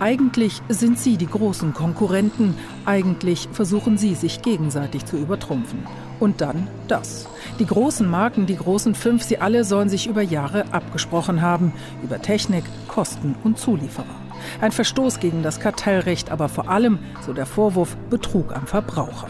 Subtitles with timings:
[0.00, 5.84] Eigentlich sind sie die großen Konkurrenten, eigentlich versuchen sie sich gegenseitig zu übertrumpfen.
[6.20, 7.28] Und dann das.
[7.58, 11.72] Die großen Marken, die großen fünf, sie alle sollen sich über Jahre abgesprochen haben,
[12.04, 14.06] über Technik, Kosten und Zulieferer.
[14.60, 19.28] Ein Verstoß gegen das Kartellrecht, aber vor allem, so der Vorwurf, Betrug am Verbraucher.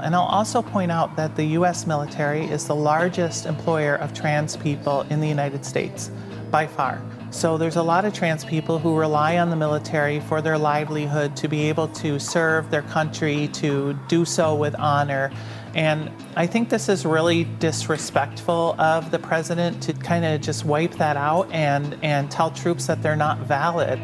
[0.00, 5.04] And I'll also point out that the US military is the largest employer trans people
[5.10, 6.12] in the United States
[6.50, 7.00] by far.
[7.30, 11.36] So there's a lot of trans people who rely on the military for their livelihood
[11.36, 15.30] to be able to serve their country, to do so with honor.
[15.74, 20.94] And I think this is really disrespectful of the president to kind of just wipe
[20.94, 24.00] that out and, and tell troops that they're not valid.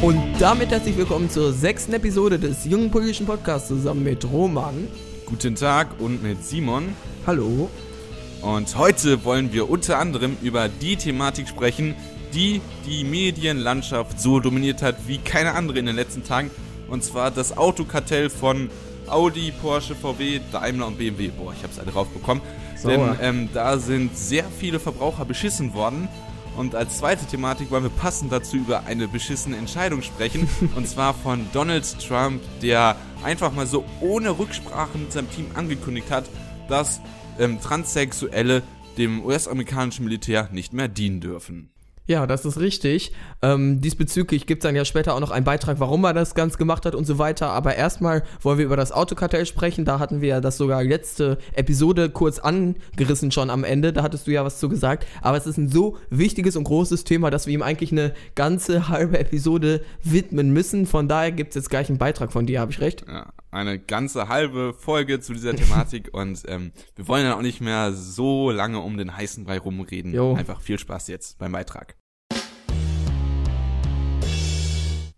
[0.00, 4.86] Und damit herzlich willkommen zur sechsten Episode des Jungen Politischen Podcasts zusammen mit Roman.
[5.26, 6.94] Guten Tag und mit Simon.
[7.26, 7.68] Hallo.
[8.42, 11.94] Und heute wollen wir unter anderem über die Thematik sprechen,
[12.32, 16.50] die die Medienlandschaft so dominiert hat wie keine andere in den letzten Tagen.
[16.88, 18.70] Und zwar das Autokartell von
[19.08, 21.28] Audi, Porsche, VW, Daimler und BMW.
[21.28, 22.42] Boah, ich hab's alle draufbekommen.
[22.84, 26.08] Denn ähm, da sind sehr viele Verbraucher beschissen worden.
[26.56, 30.48] Und als zweite Thematik wollen wir passend dazu über eine beschissene Entscheidung sprechen.
[30.76, 36.10] und zwar von Donald Trump, der einfach mal so ohne Rücksprache mit seinem Team angekündigt
[36.10, 36.24] hat,
[36.68, 37.00] dass
[37.38, 38.62] ähm, Transsexuelle
[38.96, 41.70] dem US-amerikanischen Militär nicht mehr dienen dürfen.
[42.08, 43.12] Ja, das ist richtig.
[43.42, 46.56] Ähm, diesbezüglich gibt es dann ja später auch noch einen Beitrag, warum er das ganz
[46.56, 47.50] gemacht hat und so weiter.
[47.50, 49.84] Aber erstmal wollen wir über das Autokartell sprechen.
[49.84, 53.92] Da hatten wir ja das sogar letzte Episode kurz angerissen schon am Ende.
[53.92, 55.06] Da hattest du ja was zu gesagt.
[55.20, 58.88] Aber es ist ein so wichtiges und großes Thema, dass wir ihm eigentlich eine ganze
[58.88, 60.86] halbe Episode widmen müssen.
[60.86, 63.04] Von daher gibt es jetzt gleich einen Beitrag von dir, habe ich recht?
[63.06, 67.60] Ja, eine ganze halbe Folge zu dieser Thematik und ähm, wir wollen ja auch nicht
[67.60, 70.12] mehr so lange um den heißen Brei rumreden.
[70.12, 70.34] Jo.
[70.34, 71.96] Einfach viel Spaß jetzt beim Beitrag.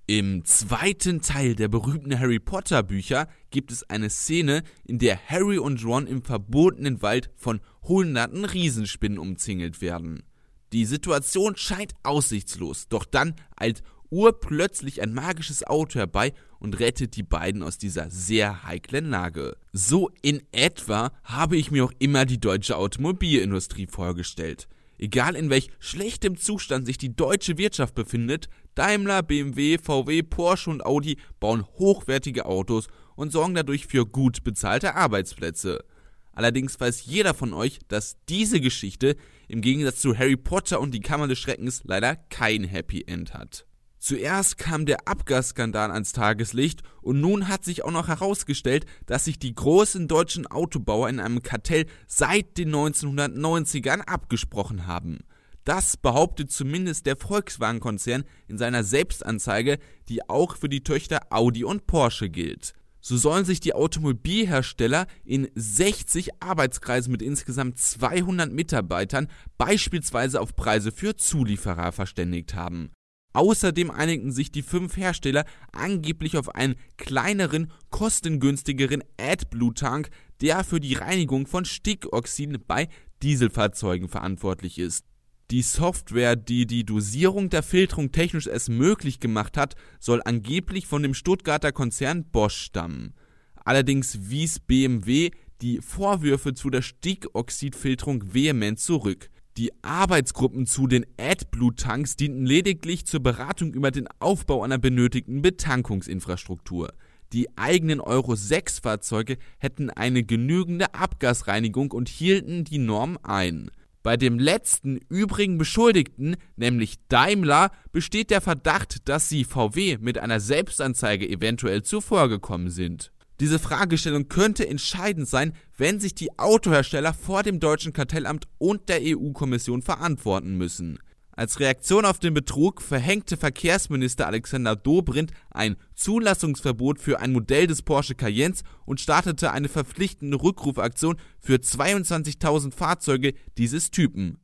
[0.07, 5.59] Im zweiten Teil der berühmten Harry Potter Bücher gibt es eine Szene, in der Harry
[5.59, 10.25] und Ron im verbotenen Wald von hunderten Riesenspinnen umzingelt werden.
[10.73, 17.23] Die Situation scheint aussichtslos, doch dann eilt urplötzlich ein magisches Auto herbei und rettet die
[17.23, 19.57] beiden aus dieser sehr heiklen Lage.
[19.73, 24.69] So in etwa habe ich mir auch immer die deutsche Automobilindustrie vorgestellt.
[24.99, 30.85] Egal in welch schlechtem Zustand sich die deutsche Wirtschaft befindet, Daimler, BMW, VW, Porsche und
[30.85, 35.85] Audi bauen hochwertige Autos und sorgen dadurch für gut bezahlte Arbeitsplätze.
[36.33, 39.17] Allerdings weiß jeder von euch, dass diese Geschichte
[39.49, 43.67] im Gegensatz zu Harry Potter und die Kammer des Schreckens leider kein Happy End hat.
[44.03, 49.39] Zuerst kam der Abgasskandal ans Tageslicht und nun hat sich auch noch herausgestellt, dass sich
[49.39, 55.19] die großen deutschen Autobauer in einem Kartell seit den 1990ern abgesprochen haben.
[55.65, 59.79] Das behauptet zumindest der Volkswagen-Konzern in seiner Selbstanzeige,
[60.09, 62.73] die auch für die Töchter Audi und Porsche gilt.
[63.03, 69.29] So sollen sich die Automobilhersteller in 60 Arbeitskreisen mit insgesamt 200 Mitarbeitern
[69.59, 72.91] beispielsweise auf Preise für Zulieferer verständigt haben.
[73.33, 80.11] Außerdem einigten sich die fünf Hersteller angeblich auf einen kleineren, kostengünstigeren AdBlue-Tank,
[80.41, 82.89] der für die Reinigung von Stickoxiden bei
[83.23, 85.05] Dieselfahrzeugen verantwortlich ist.
[85.51, 91.03] Die Software, die die Dosierung der Filterung technisch erst möglich gemacht hat, soll angeblich von
[91.03, 93.15] dem Stuttgarter Konzern Bosch stammen.
[93.57, 95.31] Allerdings wies BMW
[95.61, 99.29] die Vorwürfe zu der Stickoxidfilterung vehement zurück.
[99.57, 106.93] Die Arbeitsgruppen zu den AdBlue-Tanks dienten lediglich zur Beratung über den Aufbau einer benötigten Betankungsinfrastruktur.
[107.33, 113.71] Die eigenen Euro 6 Fahrzeuge hätten eine genügende Abgasreinigung und hielten die Norm ein.
[114.03, 120.41] Bei dem letzten übrigen Beschuldigten, nämlich Daimler, besteht der Verdacht, dass sie VW mit einer
[120.41, 123.13] Selbstanzeige eventuell zuvorgekommen sind.
[123.41, 129.01] Diese Fragestellung könnte entscheidend sein, wenn sich die Autohersteller vor dem deutschen Kartellamt und der
[129.03, 130.99] EU-Kommission verantworten müssen.
[131.33, 137.81] Als Reaktion auf den Betrug verhängte Verkehrsminister Alexander Dobrindt ein Zulassungsverbot für ein Modell des
[137.81, 144.39] Porsche Cayennes und startete eine verpflichtende Rückrufaktion für 22.000 Fahrzeuge dieses Typen.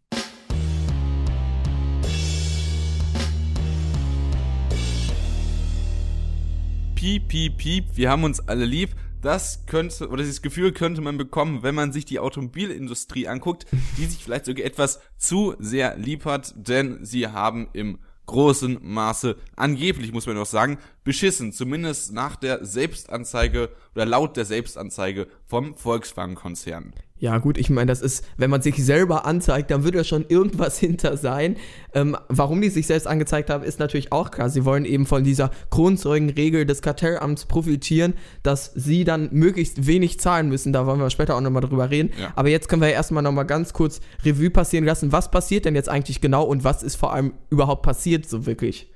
[6.97, 8.97] Piep, piep, piep, wir haben uns alle lieb.
[9.23, 13.67] Das könnte, oder dieses Gefühl könnte man bekommen, wenn man sich die Automobilindustrie anguckt,
[13.97, 19.37] die sich vielleicht sogar etwas zu sehr lieb hat, denn sie haben im großen Maße,
[19.55, 25.75] angeblich muss man noch sagen, beschissen, zumindest nach der Selbstanzeige oder laut der Selbstanzeige vom
[25.77, 26.93] Volkswagen-Konzern.
[27.19, 30.27] Ja, gut, ich meine, das ist, wenn man sich selber anzeigt, dann wird ja schon
[30.29, 31.57] irgendwas hinter sein.
[31.95, 34.51] Ähm, warum die sich selbst angezeigt haben, ist natürlich auch klar.
[34.51, 40.49] Sie wollen eben von dieser Kronzeugenregel des Kartellamts profitieren, dass sie dann möglichst wenig zahlen
[40.49, 40.75] müssen.
[40.75, 42.11] Da wollen wir später auch nochmal drüber reden.
[42.21, 42.33] Ja.
[42.37, 45.13] Aber jetzt können wir ja erstmal nochmal ganz kurz Revue passieren lassen.
[45.13, 48.91] Was passiert denn jetzt eigentlich genau und was ist vor allem überhaupt passiert, so wirklich?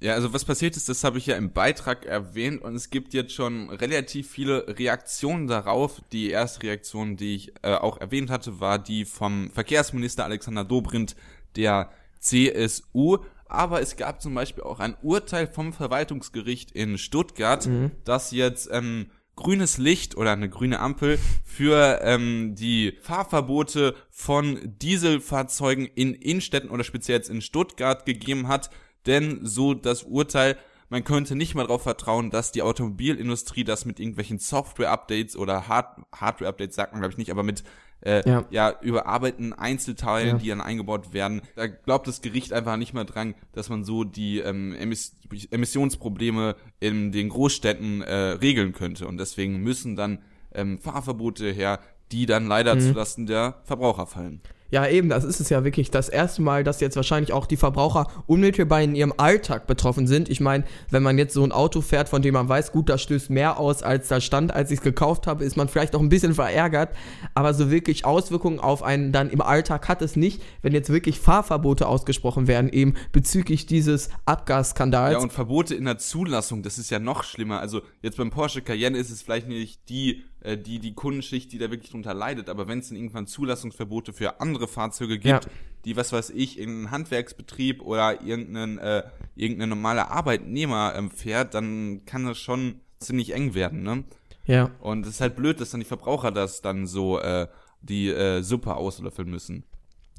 [0.00, 3.12] Ja, also was passiert ist, das habe ich ja im Beitrag erwähnt und es gibt
[3.12, 6.00] jetzt schon relativ viele Reaktionen darauf.
[6.10, 11.16] Die erste Reaktion, die ich äh, auch erwähnt hatte, war die vom Verkehrsminister Alexander Dobrindt
[11.54, 13.18] der CSU.
[13.44, 17.90] Aber es gab zum Beispiel auch ein Urteil vom Verwaltungsgericht in Stuttgart, mhm.
[18.04, 25.86] das jetzt ähm, grünes Licht oder eine grüne Ampel für ähm, die Fahrverbote von Dieselfahrzeugen
[25.86, 28.70] in Innenstädten oder speziell jetzt in Stuttgart gegeben hat
[29.06, 30.56] denn so das Urteil,
[30.88, 36.00] man könnte nicht mal darauf vertrauen, dass die Automobilindustrie das mit irgendwelchen Software-Updates oder Hard
[36.14, 37.62] Hardware-Updates sagt man glaube ich nicht, aber mit
[38.02, 38.44] äh, ja.
[38.50, 40.38] ja überarbeiteten Einzelteilen, ja.
[40.38, 41.42] die dann eingebaut werden.
[41.54, 45.16] Da glaubt das Gericht einfach nicht mehr dran, dass man so die ähm, Emiss
[45.50, 49.06] Emissionsprobleme in den Großstädten äh, regeln könnte.
[49.06, 50.18] Und deswegen müssen dann
[50.52, 51.78] ähm, Fahrverbote her,
[52.10, 52.80] die dann leider mhm.
[52.80, 54.40] zulasten der Verbraucher fallen.
[54.70, 57.56] Ja, eben, das ist es ja wirklich das erste Mal, dass jetzt wahrscheinlich auch die
[57.56, 60.28] Verbraucher unmittelbar in ihrem Alltag betroffen sind.
[60.28, 62.96] Ich meine, wenn man jetzt so ein Auto fährt, von dem man weiß, gut, da
[62.96, 66.00] stößt mehr aus, als da stand, als ich es gekauft habe, ist man vielleicht auch
[66.00, 66.90] ein bisschen verärgert.
[67.34, 71.18] Aber so wirklich Auswirkungen auf einen dann im Alltag hat es nicht, wenn jetzt wirklich
[71.18, 75.14] Fahrverbote ausgesprochen werden, eben bezüglich dieses Abgasskandals.
[75.14, 77.60] Ja, und Verbote in der Zulassung, das ist ja noch schlimmer.
[77.60, 81.58] Also jetzt beim Porsche Cayenne ist es vielleicht nicht die äh, die die Kundenschicht, die
[81.58, 82.48] da wirklich drunter leidet.
[82.48, 85.50] Aber wenn es dann irgendwann Zulassungsverbote für andere Fahrzeuge gibt, ja.
[85.84, 89.02] die, was weiß ich, irgendein Handwerksbetrieb oder irgendein, äh,
[89.36, 94.04] irgendein normaler Arbeitnehmer ähm, fährt, dann kann das schon ziemlich eng werden, ne?
[94.46, 94.70] Ja.
[94.80, 97.46] Und es ist halt blöd, dass dann die Verbraucher das dann so äh,
[97.82, 99.64] die äh, Suppe auslöffeln müssen.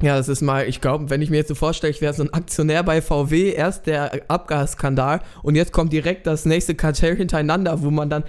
[0.01, 2.23] Ja, das ist mal, ich glaube, wenn ich mir jetzt so vorstelle, ich wäre so
[2.23, 7.83] ein Aktionär bei VW, erst der Abgasskandal und jetzt kommt direkt das nächste Kartell hintereinander,
[7.83, 8.23] wo man dann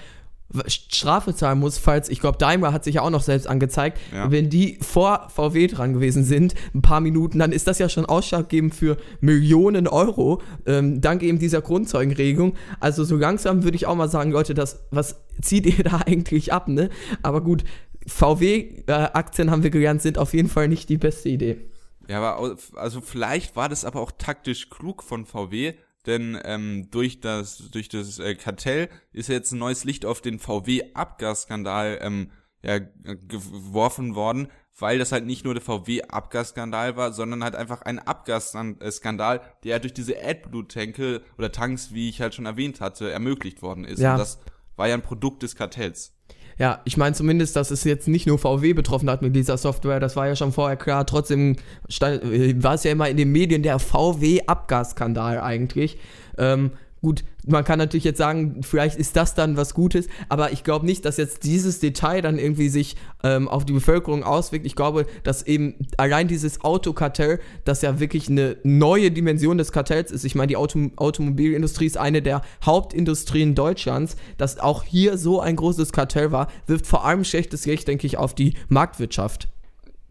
[0.67, 4.31] Strafe zahlen muss, falls, ich glaube, Daimler hat sich ja auch noch selbst angezeigt, ja.
[4.31, 8.07] wenn die vor VW dran gewesen sind, ein paar Minuten, dann ist das ja schon
[8.07, 12.55] ausschlaggebend für Millionen Euro, ähm, dank eben dieser Grundzeugenregelung.
[12.81, 16.53] Also so langsam würde ich auch mal sagen, Leute, das, was zieht ihr da eigentlich
[16.53, 16.91] ab, ne?
[17.23, 17.65] Aber gut,
[18.07, 21.61] VW-Aktien haben wir gelernt, sind auf jeden Fall nicht die beste Idee.
[22.09, 25.75] Ja, aber also vielleicht war das aber auch taktisch klug von VW,
[26.07, 30.39] denn ähm, durch das durch das äh, Kartell ist jetzt ein neues Licht auf den
[30.39, 32.31] VW-Abgasskandal ähm,
[32.63, 37.99] ja, geworfen worden, weil das halt nicht nur der VW-Abgasskandal war, sondern halt einfach ein
[37.99, 43.85] Abgasskandal, der durch diese AdBlue-Tanke oder Tanks, wie ich halt schon erwähnt hatte, ermöglicht worden
[43.85, 44.01] ist.
[44.01, 44.13] Ja.
[44.13, 44.41] Und das
[44.77, 46.17] war ja ein Produkt des Kartells.
[46.59, 50.01] Ja, ich meine zumindest, dass es jetzt nicht nur VW betroffen hat mit dieser Software,
[50.01, 51.07] das war ja schon vorher klar.
[51.07, 51.57] Trotzdem
[51.89, 55.99] stand, äh, war es ja immer in den Medien der VW-Abgasskandal eigentlich.
[56.39, 56.73] Ähm,
[57.03, 60.87] Gut, man kann natürlich jetzt sagen, vielleicht ist das dann was Gutes, aber ich glaube
[60.87, 62.95] nicht, dass jetzt dieses Detail dann irgendwie sich
[63.25, 64.65] ähm, auf die Bevölkerung auswirkt.
[64.65, 70.13] Ich glaube, dass eben allein dieses Autokartell, das ja wirklich eine neue Dimension des Kartells
[70.13, 70.25] ist.
[70.25, 74.15] Ich meine, die Auto Automobilindustrie ist eine der Hauptindustrien Deutschlands.
[74.39, 78.17] Dass auch hier so ein großes Kartell war, wirft vor allem schlechtes Licht, denke ich,
[78.17, 79.49] auf die Marktwirtschaft.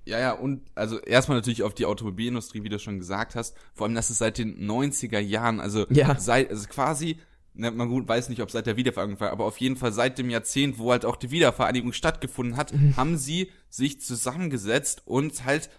[0.05, 3.55] Ja, ja, und also erstmal natürlich auf die Automobilindustrie, wie du schon gesagt hast.
[3.73, 6.17] Vor allem, dass es seit den 90er Jahren, also ja.
[6.19, 7.17] seit, also quasi,
[7.53, 10.17] ne, man gut weiß nicht, ob seit der Wiedervereinigung war, aber auf jeden Fall seit
[10.17, 12.97] dem Jahrzehnt, wo halt auch die Wiedervereinigung stattgefunden hat, mhm.
[12.97, 15.69] haben sie sich zusammengesetzt und halt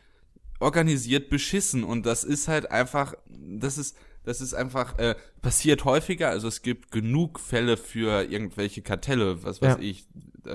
[0.61, 1.83] organisiert beschissen.
[1.83, 6.31] Und das ist halt einfach, das ist, das ist einfach äh, passiert häufiger.
[6.31, 9.83] Also es gibt genug Fälle für irgendwelche Kartelle, was weiß ja.
[9.83, 10.07] ich,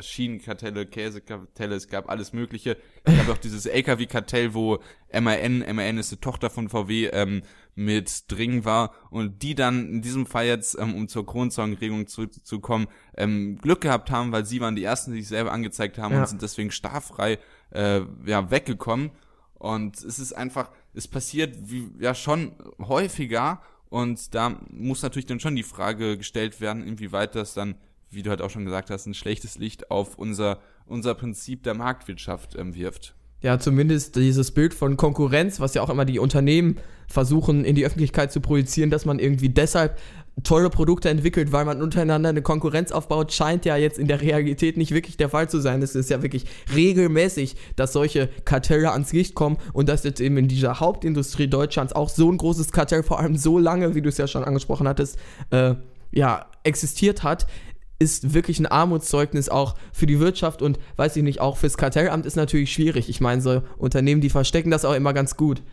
[0.02, 2.78] Schienenkartelle, Käsekartelle, es gab alles Mögliche.
[3.04, 4.80] Es gab auch dieses LKW-Kartell, wo
[5.12, 7.42] MAN, MAN ist die Tochter von VW, ähm,
[7.78, 12.88] mit drin war und die dann in diesem Fall jetzt, ähm, um zur Kronzeugenregelung zurückzukommen,
[13.16, 16.22] ähm, Glück gehabt haben, weil sie waren die ersten, die sich selber angezeigt haben ja.
[16.22, 17.38] und sind deswegen straffrei
[17.70, 19.12] äh, ja, weggekommen.
[19.54, 25.40] Und es ist einfach, es passiert wie, ja schon häufiger und da muss natürlich dann
[25.40, 27.76] schon die Frage gestellt werden, inwieweit das dann
[28.10, 31.74] wie du halt auch schon gesagt hast, ein schlechtes Licht auf unser, unser Prinzip der
[31.74, 33.16] Marktwirtschaft ähm, wirft.
[33.42, 37.86] Ja, zumindest dieses Bild von Konkurrenz, was ja auch immer die Unternehmen versuchen in die
[37.86, 40.00] Öffentlichkeit zu projizieren, dass man irgendwie deshalb
[40.44, 44.78] tolle Produkte entwickelt, weil man untereinander eine Konkurrenz aufbaut, scheint ja jetzt in der Realität
[44.78, 45.82] nicht wirklich der Fall zu sein.
[45.82, 46.46] Es ist ja wirklich
[46.76, 51.94] regelmäßig, dass solche Kartelle ans Licht kommen und dass jetzt eben in dieser Hauptindustrie Deutschlands
[51.94, 54.88] auch so ein großes Kartell, vor allem so lange, wie du es ja schon angesprochen
[54.88, 55.18] hattest,
[55.52, 55.76] äh,
[56.12, 57.48] ja, existiert hat
[58.00, 62.26] ist wirklich ein Armutszeugnis auch für die Wirtschaft und weiß ich nicht, auch fürs Kartellamt
[62.26, 63.10] ist natürlich schwierig.
[63.10, 65.64] Ich meine, so Unternehmen, die verstecken das auch immer ganz gut.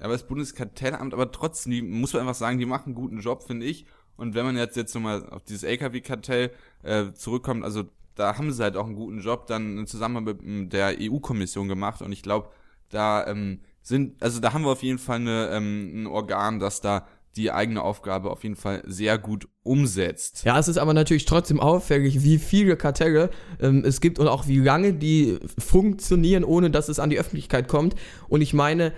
[0.00, 3.42] Aber das Bundeskartellamt, aber trotzdem, die, muss man einfach sagen, die machen einen guten Job,
[3.44, 3.86] finde ich.
[4.16, 6.50] Und wenn man jetzt, jetzt nochmal auf dieses LKW-Kartell
[6.82, 7.84] äh, zurückkommt, also
[8.16, 12.10] da haben sie halt auch einen guten Job dann zusammen mit der EU-Kommission gemacht und
[12.10, 12.48] ich glaube,
[12.88, 16.80] da ähm, sind, also da haben wir auf jeden Fall eine, ähm, ein Organ, das
[16.80, 17.06] da
[17.38, 20.42] die eigene Aufgabe auf jeden Fall sehr gut umsetzt.
[20.44, 23.30] Ja, es ist aber natürlich trotzdem auffällig, wie viele Kartelle
[23.60, 27.68] ähm, es gibt und auch wie lange die funktionieren, ohne dass es an die Öffentlichkeit
[27.68, 27.94] kommt.
[28.28, 28.92] Und ich meine,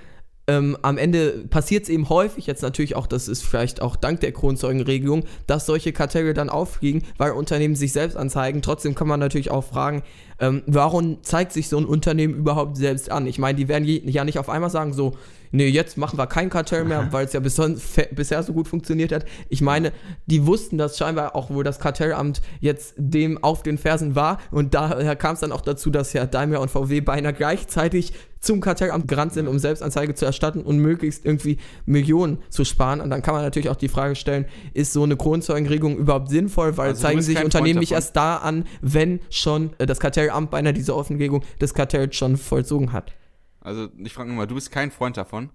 [0.47, 4.21] ähm, am Ende passiert es eben häufig, jetzt natürlich auch, das ist vielleicht auch dank
[4.21, 8.63] der Kronzeugenregelung, dass solche Kartelle dann auffliegen, weil Unternehmen sich selbst anzeigen.
[8.63, 10.03] Trotzdem kann man natürlich auch fragen,
[10.41, 13.27] ähm, warum zeigt sich so ein Unternehmen überhaupt selbst an?
[13.27, 15.13] Ich meine, die werden ja nicht auf einmal sagen, so,
[15.53, 17.61] nee, jetzt machen wir kein Kartell mehr, weil es ja bis
[18.13, 19.25] bisher so gut funktioniert hat.
[19.49, 19.93] Ich meine,
[20.27, 24.39] die wussten das scheinbar auch, wo das Kartellamt jetzt dem auf den Fersen war.
[24.51, 28.61] Und daher kam es dann auch dazu, dass ja Daimler und VW beinahe gleichzeitig zum
[28.61, 33.03] Kartellamt gerannt sind, um Selbstanzeige zu erstatten und möglichst irgendwie Millionen zu sparen.
[33.03, 36.79] Und dann kann man natürlich auch die Frage stellen, ist so eine Kronzeugenregelung überhaupt sinnvoll?
[36.79, 40.73] Weil also zeigen sich Unternehmen nicht erst da an, wenn schon äh, das Kartellamt beinahe
[40.73, 43.13] diese Offenlegung des Kartells schon vollzogen hat.
[43.61, 45.51] Also ich frage mal, du bist kein Freund davon?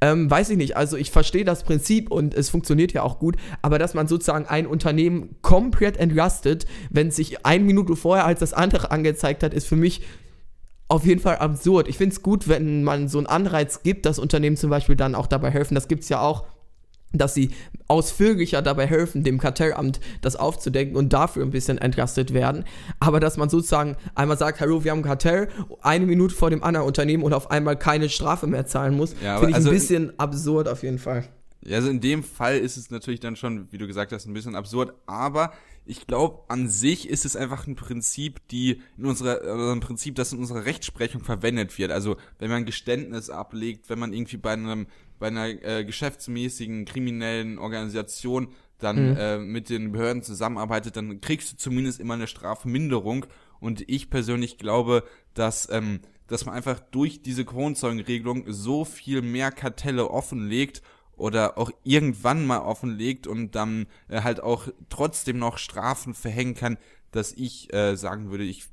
[0.00, 0.76] Ähm, weiß ich nicht.
[0.76, 4.46] Also ich verstehe das Prinzip und es funktioniert ja auch gut, aber dass man sozusagen
[4.46, 9.54] ein Unternehmen komplett entlastet, wenn es sich eine Minute vorher als das andere angezeigt hat,
[9.54, 10.02] ist für mich
[10.88, 11.88] auf jeden Fall absurd.
[11.88, 15.14] Ich finde es gut, wenn man so einen Anreiz gibt, dass Unternehmen zum Beispiel dann
[15.14, 15.74] auch dabei helfen.
[15.74, 16.44] Das gibt es ja auch
[17.12, 17.50] dass sie
[17.88, 22.64] ausführlicher dabei helfen, dem Kartellamt das aufzudecken und dafür ein bisschen entlastet werden.
[23.00, 25.48] Aber dass man sozusagen einmal sagt, hallo, wir haben ein Kartell,
[25.80, 29.36] eine Minute vor dem anderen Unternehmen und auf einmal keine Strafe mehr zahlen muss, ja,
[29.36, 31.24] finde ich also ein bisschen absurd auf jeden Fall.
[31.64, 34.34] Ja, also in dem Fall ist es natürlich dann schon, wie du gesagt hast, ein
[34.34, 35.52] bisschen absurd, aber
[35.84, 40.14] ich glaube, an sich ist es einfach ein Prinzip, die in unserer, oder ein Prinzip,
[40.14, 41.90] das in unserer Rechtsprechung verwendet wird.
[41.90, 44.86] Also, wenn man Geständnis ablegt, wenn man irgendwie bei einem,
[45.22, 48.48] bei einer äh, geschäftsmäßigen kriminellen Organisation
[48.78, 49.16] dann mhm.
[49.16, 53.26] äh, mit den Behörden zusammenarbeitet, dann kriegst du zumindest immer eine Strafminderung.
[53.60, 59.52] Und ich persönlich glaube, dass, ähm, dass man einfach durch diese Kronzeugenregelung so viel mehr
[59.52, 60.82] Kartelle offenlegt
[61.16, 66.78] oder auch irgendwann mal offenlegt und dann äh, halt auch trotzdem noch Strafen verhängen kann,
[67.12, 68.64] dass ich äh, sagen würde, ich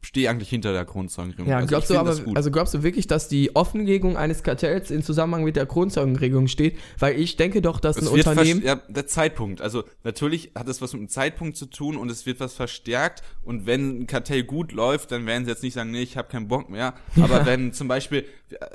[0.00, 1.50] stehe eigentlich hinter der Kronzeugenregelung.
[1.50, 5.02] Ja, also glaubst du aber, also glaubst du wirklich, dass die Offenlegung eines Kartells in
[5.02, 6.78] Zusammenhang mit der Kronzeugenregelung steht?
[6.98, 8.62] Weil ich denke doch, dass es ein Unternehmen.
[8.62, 9.60] Ja, der Zeitpunkt.
[9.60, 13.22] Also natürlich hat es was mit dem Zeitpunkt zu tun und es wird was verstärkt.
[13.42, 16.28] Und wenn ein Kartell gut läuft, dann werden sie jetzt nicht sagen, nee, ich habe
[16.28, 16.94] keinen Bock mehr.
[17.20, 18.24] Aber wenn zum Beispiel,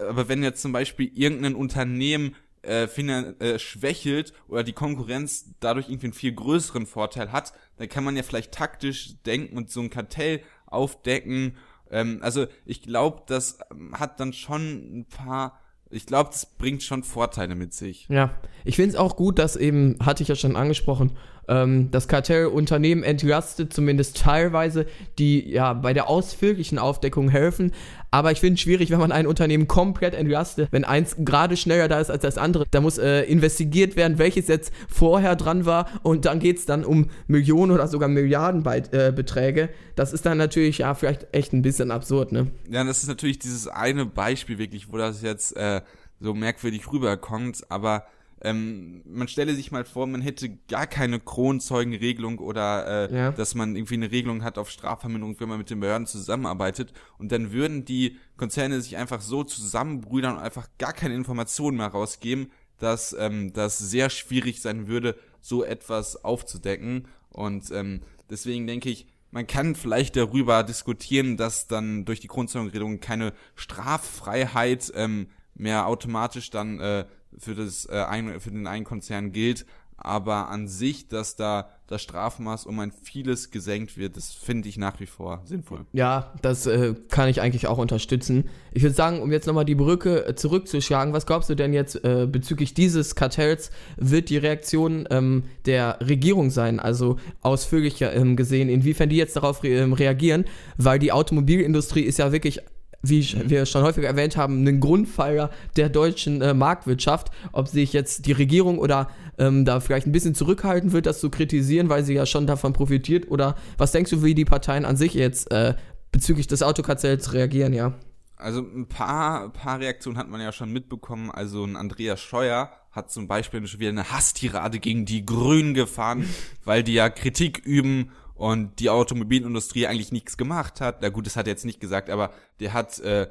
[0.10, 6.08] aber wenn jetzt zum Beispiel irgendein Unternehmen äh, äh, schwächelt oder die Konkurrenz dadurch irgendwie
[6.08, 9.90] einen viel größeren Vorteil hat, dann kann man ja vielleicht taktisch denken und so ein
[9.90, 10.42] Kartell
[10.74, 11.58] aufdecken.
[11.92, 15.60] Ähm, also ich glaube, das ähm, hat dann schon ein paar
[15.94, 18.08] ich glaube, das bringt schon Vorteile mit sich.
[18.10, 18.32] Ja,
[18.66, 21.12] ich finde es auch gut, dass eben, hatte ich ja schon angesprochen,
[21.48, 24.86] ähm, das Kartellunternehmen entlastet zumindest teilweise,
[25.20, 27.72] die ja bei der ausführlichen Aufdeckung helfen.
[28.12, 31.88] Aber ich finde es schwierig, wenn man ein Unternehmen komplett entlastet, wenn eins gerade schneller
[31.88, 32.66] da ist als das andere.
[32.70, 36.86] Da muss äh, investigiert werden, welches jetzt vorher dran war und dann geht es dann
[36.86, 39.62] um Millionen oder sogar Milliardenbeträge.
[39.62, 42.52] Äh, das ist dann natürlich ja vielleicht echt ein bisschen absurd, ne?
[42.70, 45.82] Ja, das ist natürlich dieses eine Beispiel wirklich, wo das jetzt äh,
[46.20, 48.06] so merkwürdig rüberkommt, aber
[48.44, 53.32] ähm, man stelle sich mal vor, man hätte gar keine Kronzeugenregelung oder äh, ja.
[53.32, 57.32] dass man irgendwie eine Regelung hat auf Strafverminderung, wenn man mit den Behörden zusammenarbeitet und
[57.32, 62.52] dann würden die Konzerne sich einfach so zusammenbrüdern und einfach gar keine Informationen mehr rausgeben,
[62.80, 69.08] dass ähm, das sehr schwierig sein würde, so etwas aufzudecken und ähm, deswegen denke ich,
[69.32, 76.50] man kann vielleicht darüber diskutieren, dass dann durch die Kronzeugenregelung keine Straffreiheit ähm, mehr automatisch
[76.50, 77.06] dann äh,
[77.40, 79.66] für, das, äh, ein, für den einen Konzern gilt.
[79.98, 84.78] Aber an sich, dass da das Strafmaß um ein vieles gesenkt wird, das finde ich
[84.78, 85.86] nach wie vor sinnvoll.
[85.94, 88.50] Ja, das äh, kann ich eigentlich auch unterstützen.
[88.74, 92.04] Ich würde sagen, um jetzt nochmal die Brücke äh, zurückzuschlagen, was glaubst du denn jetzt
[92.04, 96.80] äh, bezüglich dieses Kartells wird die Reaktion ähm, der Regierung sein?
[96.80, 100.46] Also ausführlicher ähm, gesehen, inwiefern die jetzt darauf re ähm, reagieren?
[100.78, 102.62] Weil die Automobilindustrie ist ja wirklich
[103.04, 107.32] wie wir schon häufig erwähnt haben, ein Grundpfeiler der deutschen äh, Marktwirtschaft.
[107.52, 111.30] Ob sich jetzt die Regierung oder ähm, da vielleicht ein bisschen zurückhalten wird, das zu
[111.30, 113.30] kritisieren, weil sie ja schon davon profitiert.
[113.30, 115.76] Oder was denkst du, wie die Parteien an sich jetzt äh,
[116.12, 117.94] bezüglich des Autokartells reagieren, ja?
[118.38, 121.30] Also ein paar, paar Reaktionen hat man ja schon mitbekommen.
[121.30, 126.28] Also ein Andreas Scheuer hat zum Beispiel schon wieder eine Hasstirade gegen die Grünen gefahren,
[126.64, 131.02] weil die ja Kritik üben und die Automobilindustrie eigentlich nichts gemacht hat.
[131.02, 133.30] Na gut, das hat er jetzt nicht gesagt, aber der hat äh,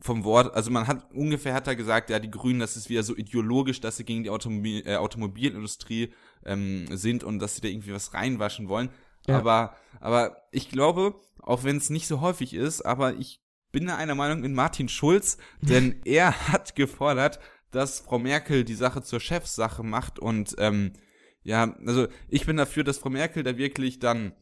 [0.00, 3.02] vom Wort, also man hat ungefähr hat er gesagt, ja, die Grünen, das ist wieder
[3.02, 6.12] so ideologisch, dass sie gegen die Automobil, äh, Automobilindustrie
[6.44, 8.90] ähm, sind und dass sie da irgendwie was reinwaschen wollen.
[9.26, 9.38] Ja.
[9.38, 13.42] Aber, aber ich glaube, auch wenn es nicht so häufig ist, aber ich
[13.72, 17.38] bin da einer Meinung mit Martin Schulz, denn er hat gefordert,
[17.70, 20.92] dass Frau Merkel die Sache zur Chefsache macht und ähm,
[21.42, 24.32] ja, also ich bin dafür, dass Frau Merkel da wirklich dann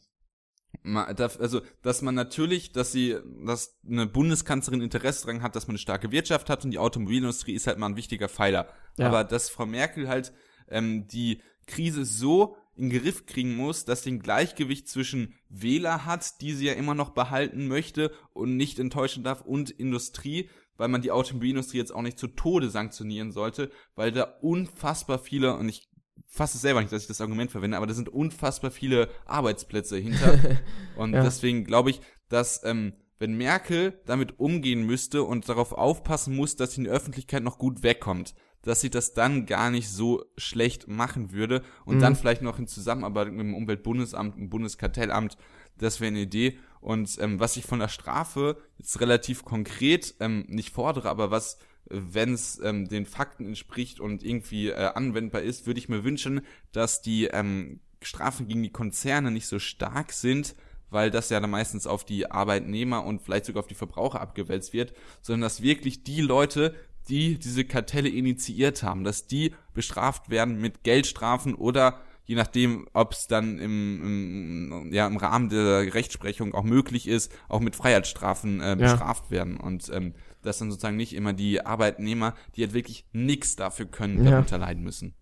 [0.84, 5.78] also, dass man natürlich, dass sie, dass eine Bundeskanzlerin Interesse daran hat, dass man eine
[5.78, 8.68] starke Wirtschaft hat und die Automobilindustrie ist halt mal ein wichtiger Pfeiler.
[8.96, 9.08] Ja.
[9.08, 10.32] Aber dass Frau Merkel halt
[10.68, 16.04] ähm, die Krise so in den Griff kriegen muss, dass sie ein Gleichgewicht zwischen Wähler
[16.04, 20.88] hat, die sie ja immer noch behalten möchte und nicht enttäuschen darf, und Industrie, weil
[20.88, 25.70] man die Automobilindustrie jetzt auch nicht zu Tode sanktionieren sollte, weil da unfassbar viele, und
[25.70, 25.88] ich
[26.36, 29.96] fasse es selber nicht, dass ich das Argument verwende, aber da sind unfassbar viele Arbeitsplätze
[29.96, 30.38] hinter.
[30.96, 31.22] und ja.
[31.22, 36.72] deswegen glaube ich, dass ähm, wenn Merkel damit umgehen müsste und darauf aufpassen muss, dass
[36.72, 40.88] sie in der Öffentlichkeit noch gut wegkommt, dass sie das dann gar nicht so schlecht
[40.88, 42.00] machen würde und mhm.
[42.00, 45.38] dann vielleicht noch in Zusammenarbeit mit dem Umweltbundesamt, dem Bundeskartellamt,
[45.78, 46.58] das wäre eine Idee.
[46.80, 51.58] Und ähm, was ich von der Strafe jetzt relativ konkret ähm, nicht fordere, aber was
[51.88, 56.40] wenn es ähm, den Fakten entspricht und irgendwie äh, anwendbar ist, würde ich mir wünschen,
[56.72, 60.54] dass die ähm, Strafen gegen die Konzerne nicht so stark sind,
[60.90, 64.72] weil das ja dann meistens auf die Arbeitnehmer und vielleicht sogar auf die Verbraucher abgewälzt
[64.72, 66.74] wird, sondern dass wirklich die Leute,
[67.08, 73.12] die diese Kartelle initiiert haben, dass die bestraft werden mit Geldstrafen oder je nachdem, ob
[73.12, 78.60] es dann im, im, ja, im Rahmen der Rechtsprechung auch möglich ist, auch mit Freiheitsstrafen
[78.60, 79.30] äh, bestraft ja.
[79.30, 79.56] werden.
[79.56, 80.14] Und ähm,
[80.46, 84.30] dass dann sozusagen nicht immer die Arbeitnehmer, die halt wirklich nichts dafür können, ja.
[84.30, 85.14] darunter leiden müssen.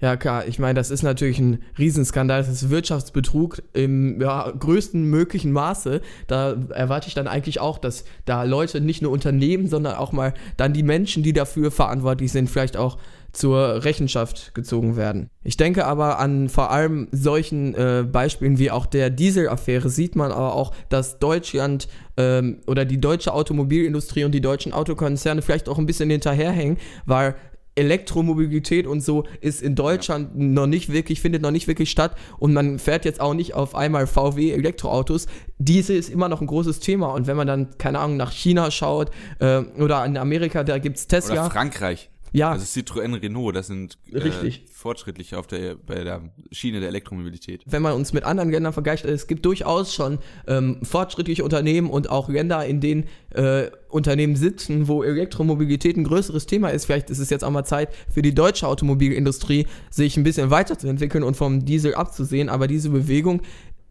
[0.00, 0.46] Ja, klar.
[0.46, 2.40] Ich meine, das ist natürlich ein Riesenskandal.
[2.40, 6.02] Das ist Wirtschaftsbetrug im ja, größten möglichen Maße.
[6.26, 10.34] Da erwarte ich dann eigentlich auch, dass da Leute nicht nur Unternehmen, sondern auch mal
[10.56, 12.98] dann die Menschen, die dafür verantwortlich sind, vielleicht auch
[13.34, 15.28] zur Rechenschaft gezogen werden.
[15.42, 20.32] Ich denke aber an vor allem solchen äh, Beispielen wie auch der Diesel-Affäre sieht man
[20.32, 25.78] aber auch, dass Deutschland ähm, oder die deutsche Automobilindustrie und die deutschen Autokonzerne vielleicht auch
[25.78, 27.34] ein bisschen hinterherhängen, weil
[27.76, 30.44] Elektromobilität und so ist in Deutschland ja.
[30.44, 33.74] noch nicht wirklich, findet noch nicht wirklich statt und man fährt jetzt auch nicht auf
[33.74, 35.26] einmal VW Elektroautos.
[35.58, 38.70] Diese ist immer noch ein großes Thema und wenn man dann, keine Ahnung, nach China
[38.70, 41.46] schaut äh, oder in Amerika, da gibt es Tesla.
[41.46, 42.10] Oder Frankreich.
[42.34, 42.50] Ja.
[42.50, 44.64] Also Citroën, Renault, das sind äh, Richtig.
[44.72, 46.20] fortschrittlich auf der, bei der
[46.50, 47.62] Schiene der Elektromobilität.
[47.64, 50.18] Wenn man uns mit anderen Ländern vergleicht, es gibt durchaus schon
[50.48, 56.46] ähm, fortschrittliche Unternehmen und auch Länder, in denen äh, Unternehmen sitzen, wo Elektromobilität ein größeres
[56.46, 56.86] Thema ist.
[56.86, 61.22] Vielleicht ist es jetzt auch mal Zeit für die deutsche Automobilindustrie, sich ein bisschen weiterzuentwickeln
[61.22, 62.48] und vom Diesel abzusehen.
[62.48, 63.42] Aber diese Bewegung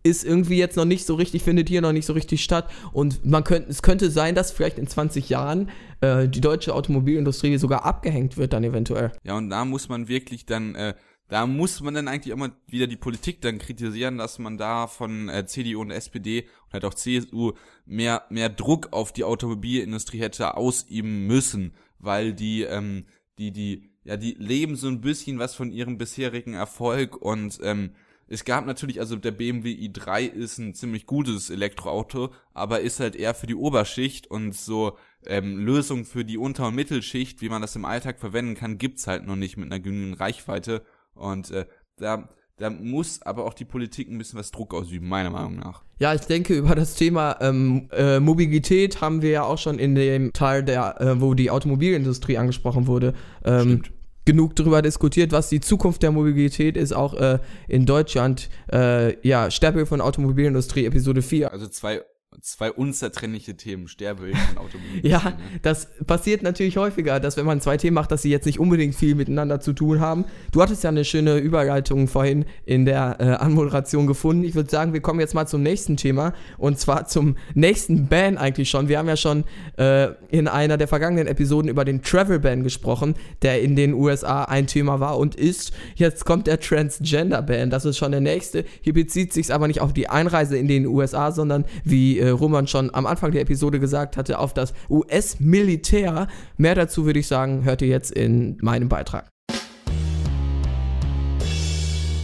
[0.04, 2.70] ist irgendwie jetzt noch nicht so richtig, findet hier noch nicht so richtig statt.
[2.92, 5.70] Und man könnte, es könnte sein, dass vielleicht in 20 Jahren
[6.02, 9.14] äh, die deutsche Automobilindustrie sogar abgehängt wird, dann eventuell.
[9.24, 10.94] Ja, und da muss man wirklich dann, äh,
[11.30, 15.30] da muss man dann eigentlich immer wieder die Politik dann kritisieren, dass man da von
[15.30, 17.54] äh, CDU und SPD und halt auch CSU
[17.86, 23.06] mehr, mehr Druck auf die Automobilindustrie hätte ausüben müssen, weil die, ähm,
[23.38, 27.92] die, die, ja, die leben so ein bisschen was von ihrem bisherigen Erfolg und ähm,
[28.34, 33.16] es gab natürlich, also der BMW i3 ist ein ziemlich gutes Elektroauto, aber ist halt
[33.16, 37.62] eher für die Oberschicht und so ähm, Lösungen für die Unter- und Mittelschicht, wie man
[37.62, 40.82] das im Alltag verwenden kann, gibt's halt noch nicht mit einer genügenden Reichweite.
[41.14, 41.68] Und äh,
[41.98, 45.84] da, da muss aber auch die Politik ein bisschen was Druck ausüben, meiner Meinung nach.
[46.00, 49.94] Ja, ich denke, über das Thema ähm, äh, Mobilität haben wir ja auch schon in
[49.94, 53.14] dem Teil, der, äh, wo die Automobilindustrie angesprochen wurde,
[53.46, 53.84] ähm,
[54.26, 58.50] genug darüber diskutiert, was die Zukunft der Mobilität ist, auch äh, in Deutschland.
[58.72, 61.52] Äh, ja, Stärke von Automobilindustrie, Episode 4.
[61.52, 62.02] Also zwei
[62.42, 65.10] zwei unzertrennliche Themen, Sterbehilfe und Automobilindustrie.
[65.10, 65.38] ja, ne?
[65.62, 68.96] das passiert natürlich häufiger, dass wenn man zwei Themen macht, dass sie jetzt nicht unbedingt
[68.96, 70.26] viel miteinander zu tun haben.
[70.52, 74.44] Du hattest ja eine schöne Überleitung vorhin in der äh, Anmoderation gefunden.
[74.44, 78.38] Ich würde sagen, wir kommen jetzt mal zum nächsten Thema und zwar zum nächsten Ban
[78.38, 78.88] eigentlich schon.
[78.88, 79.44] Wir haben ja schon
[79.78, 84.44] äh, in einer der vergangenen Episoden über den Travel Ban gesprochen, der in den USA
[84.46, 85.74] ein Thema war und ist.
[85.96, 87.70] Jetzt kommt der Transgender Ban.
[87.70, 88.66] Das ist schon der nächste.
[88.82, 92.68] Hier bezieht sich aber nicht auf die Einreise in den USA, sondern wie äh, Roman
[92.68, 96.28] schon am Anfang der Episode gesagt hatte, auf das US-Militär.
[96.58, 99.33] Mehr dazu würde ich sagen, hört ihr jetzt in meinem Beitrag.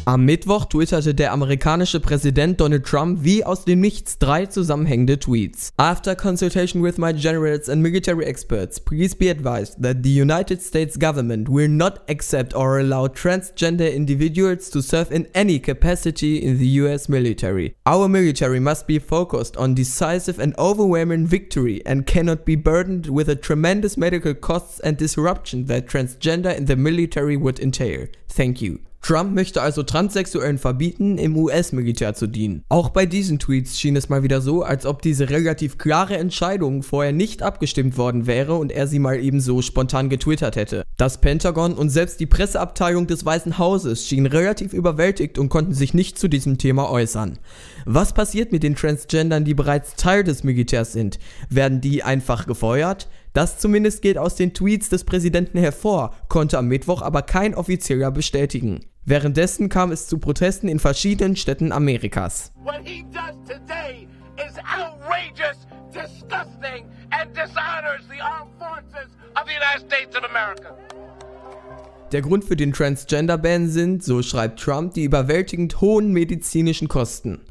[0.09, 5.71] Am Mittwoch twitterte der amerikanische Präsident Donald Trump wie aus dem Nichts drei zusammenhängende Tweets.
[5.77, 10.97] After consultation with my generals and military experts, please be advised that the United States
[10.97, 16.81] government will not accept or allow transgender individuals to serve in any capacity in the
[16.81, 17.75] US military.
[17.85, 23.27] Our military must be focused on decisive and overwhelming victory and cannot be burdened with
[23.27, 28.07] the tremendous medical costs and disruption that transgender in the military would entail.
[28.27, 28.79] Thank you.
[29.01, 32.63] Trump möchte also Transsexuellen verbieten, im US-Militär zu dienen.
[32.69, 36.83] Auch bei diesen Tweets schien es mal wieder so, als ob diese relativ klare Entscheidung
[36.83, 40.83] vorher nicht abgestimmt worden wäre und er sie mal eben so spontan getwittert hätte.
[40.97, 45.93] Das Pentagon und selbst die Presseabteilung des Weißen Hauses schienen relativ überwältigt und konnten sich
[45.93, 47.39] nicht zu diesem Thema äußern.
[47.85, 51.19] Was passiert mit den Transgendern, die bereits Teil des Militärs sind?
[51.49, 53.07] Werden die einfach gefeuert?
[53.33, 58.11] Das zumindest geht aus den Tweets des Präsidenten hervor, konnte am Mittwoch aber kein Offizieller
[58.11, 58.81] bestätigen.
[59.05, 62.51] Währenddessen kam es zu Protesten in verschiedenen Städten Amerikas.
[72.11, 77.41] Der Grund für den Transgender-Ban sind, so schreibt Trump, die überwältigend hohen medizinischen Kosten.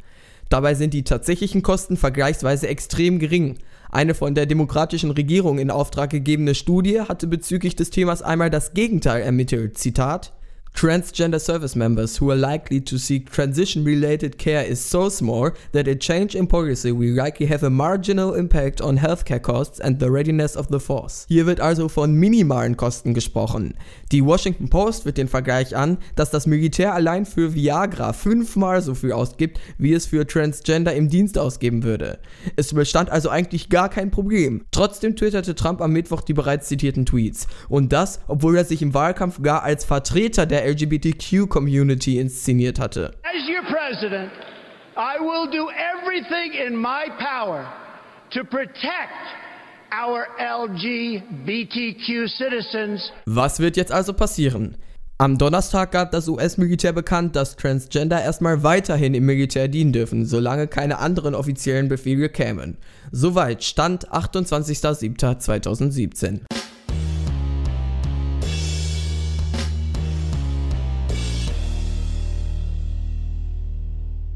[0.49, 3.59] Dabei sind die tatsächlichen Kosten vergleichsweise extrem gering.
[3.91, 8.73] Eine von der demokratischen Regierung in Auftrag gegebene Studie hatte bezüglich des Themas einmal das
[8.73, 9.79] Gegenteil ermittelt.
[9.79, 10.33] Zitat
[10.79, 15.88] Transgender service members who are likely to seek transition related care is so small that
[15.88, 20.09] a change in policy will likely have a marginal impact on healthcare costs and the
[20.09, 21.27] readiness of the force.
[21.27, 23.75] Hier wird also von minimalen Kosten gesprochen.
[24.12, 28.95] Die Washington Post wird den Vergleich an, dass das Militär allein für Viagra fünfmal so
[28.95, 32.21] viel ausgibt, wie es für Transgender im Dienst ausgeben würde.
[32.55, 34.64] Es bestand also eigentlich gar kein Problem.
[34.71, 37.49] Trotzdem twitterte Trump am Mittwoch die bereits zitierten Tweets.
[37.69, 43.15] Und das, obwohl er sich im Wahlkampf gar als Vertreter der LGBTQ-Community inszeniert hatte.
[43.23, 44.31] As your president,
[44.97, 47.67] I will do everything in my power
[48.31, 49.13] to protect
[49.93, 53.13] our LGBTQ citizens.
[53.27, 54.77] Was wird jetzt also passieren?
[55.21, 60.69] Am Donnerstag gab das US-Militär bekannt, dass Transgender erstmal weiterhin im Militär dienen dürfen, solange
[60.69, 62.77] keine anderen offiziellen Befehle kämen.
[63.11, 66.43] Soweit Stand 28.07.2017.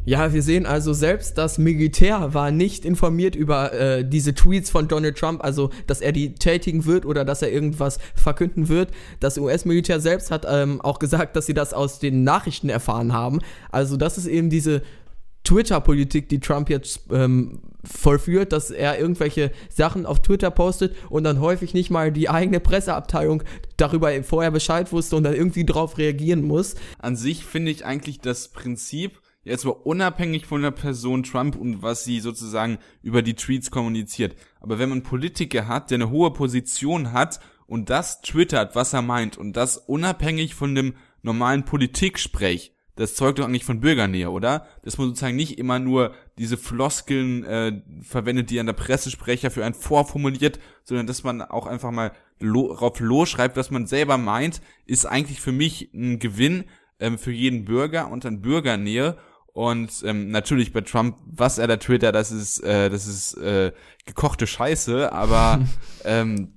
[0.05, 4.89] Ja, wir sehen also selbst, das Militär war nicht informiert über äh, diese Tweets von
[4.89, 8.91] Donald Trump, also dass er die tätigen wird oder dass er irgendwas verkünden wird.
[9.21, 13.39] Das US-Militär selbst hat ähm, auch gesagt, dass sie das aus den Nachrichten erfahren haben.
[13.71, 14.83] Also das ist eben diese
[15.45, 21.41] Twitter-Politik, die Trump jetzt ähm, vollführt, dass er irgendwelche Sachen auf Twitter postet und dann
[21.41, 23.45] häufig nicht mal die eigene Presseabteilung
[23.77, 26.75] darüber vorher Bescheid wusste und dann irgendwie drauf reagieren muss.
[26.99, 31.83] An sich finde ich eigentlich das Prinzip jetzt mal unabhängig von der Person Trump und
[31.83, 34.37] was sie sozusagen über die Tweets kommuniziert.
[34.61, 39.03] Aber wenn man Politiker hat, der eine hohe Position hat und das twittert, was er
[39.03, 44.67] meint und das unabhängig von dem normalen Politiksprech, das zeugt doch eigentlich von Bürgernähe, oder?
[44.83, 49.65] Dass man sozusagen nicht immer nur diese Floskeln äh, verwendet, die an der Pressesprecher für
[49.65, 54.61] einen vorformuliert, sondern dass man auch einfach mal lo drauf losschreibt, was man selber meint,
[54.85, 56.65] ist eigentlich für mich ein Gewinn
[57.01, 59.17] ähm, für jeden Bürger und an Bürgernähe
[59.53, 63.73] und ähm, natürlich bei Trump, was er da twittert, das ist, äh, das ist äh,
[64.07, 65.61] gekochte Scheiße, aber
[66.05, 66.55] ähm,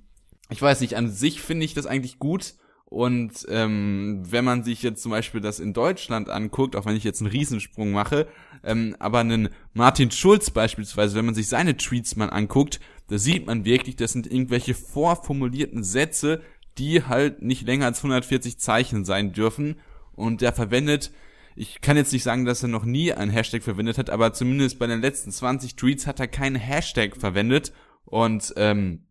[0.48, 2.54] ich weiß nicht, an sich finde ich das eigentlich gut.
[2.88, 7.02] Und ähm, wenn man sich jetzt zum Beispiel das in Deutschland anguckt, auch wenn ich
[7.02, 8.28] jetzt einen Riesensprung mache,
[8.62, 12.78] ähm, aber einen Martin Schulz beispielsweise, wenn man sich seine Tweets mal anguckt,
[13.08, 16.42] da sieht man wirklich, das sind irgendwelche vorformulierten Sätze,
[16.78, 19.80] die halt nicht länger als 140 Zeichen sein dürfen.
[20.14, 21.10] Und der verwendet
[21.56, 24.78] ich kann jetzt nicht sagen, dass er noch nie einen Hashtag verwendet hat, aber zumindest
[24.78, 27.72] bei den letzten 20 Tweets hat er keinen Hashtag verwendet
[28.04, 29.02] und ähm,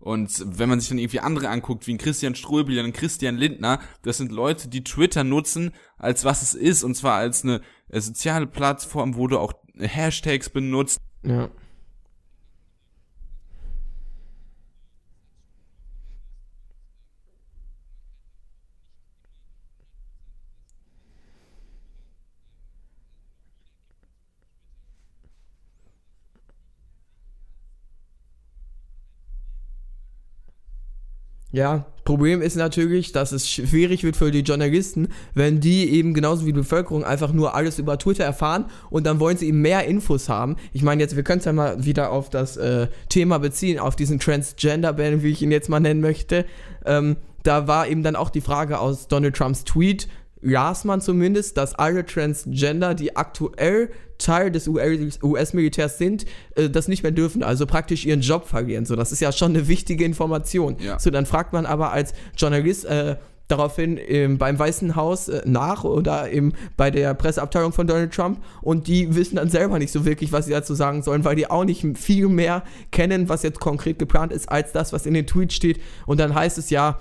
[0.00, 3.78] und wenn man sich dann irgendwie andere anguckt, wie ein Christian Ströbel, ein Christian Lindner,
[4.02, 8.48] das sind Leute, die Twitter nutzen, als was es ist, und zwar als eine soziale
[8.48, 11.00] Plattform, wo du auch Hashtags benutzt.
[11.22, 11.50] Ja.
[31.52, 36.42] Ja, Problem ist natürlich, dass es schwierig wird für die Journalisten, wenn die eben genauso
[36.42, 39.84] wie die Bevölkerung einfach nur alles über Twitter erfahren und dann wollen sie eben mehr
[39.84, 40.56] Infos haben.
[40.72, 43.94] Ich meine jetzt, wir können es ja mal wieder auf das äh, Thema beziehen, auf
[43.94, 46.44] diesen Transgender-Ban, wie ich ihn jetzt mal nennen möchte.
[46.84, 50.08] Ähm, da war eben dann auch die Frage aus Donald Trumps Tweet,
[50.42, 57.02] las man zumindest, dass alle Transgender, die aktuell Teil des US-Militärs sind, äh, das nicht
[57.02, 58.84] mehr dürfen, also praktisch ihren Job verlieren.
[58.84, 60.76] So, das ist ja schon eine wichtige Information.
[60.78, 60.98] Ja.
[60.98, 63.16] So, dann fragt man aber als Journalist, äh,
[63.48, 68.42] daraufhin ähm, beim Weißen Haus äh, nach oder eben bei der Presseabteilung von Donald Trump
[68.62, 71.50] und die wissen dann selber nicht so wirklich, was sie dazu sagen sollen, weil die
[71.50, 75.26] auch nicht viel mehr kennen, was jetzt konkret geplant ist, als das, was in den
[75.26, 75.80] Tweets steht.
[76.06, 77.00] Und dann heißt es ja,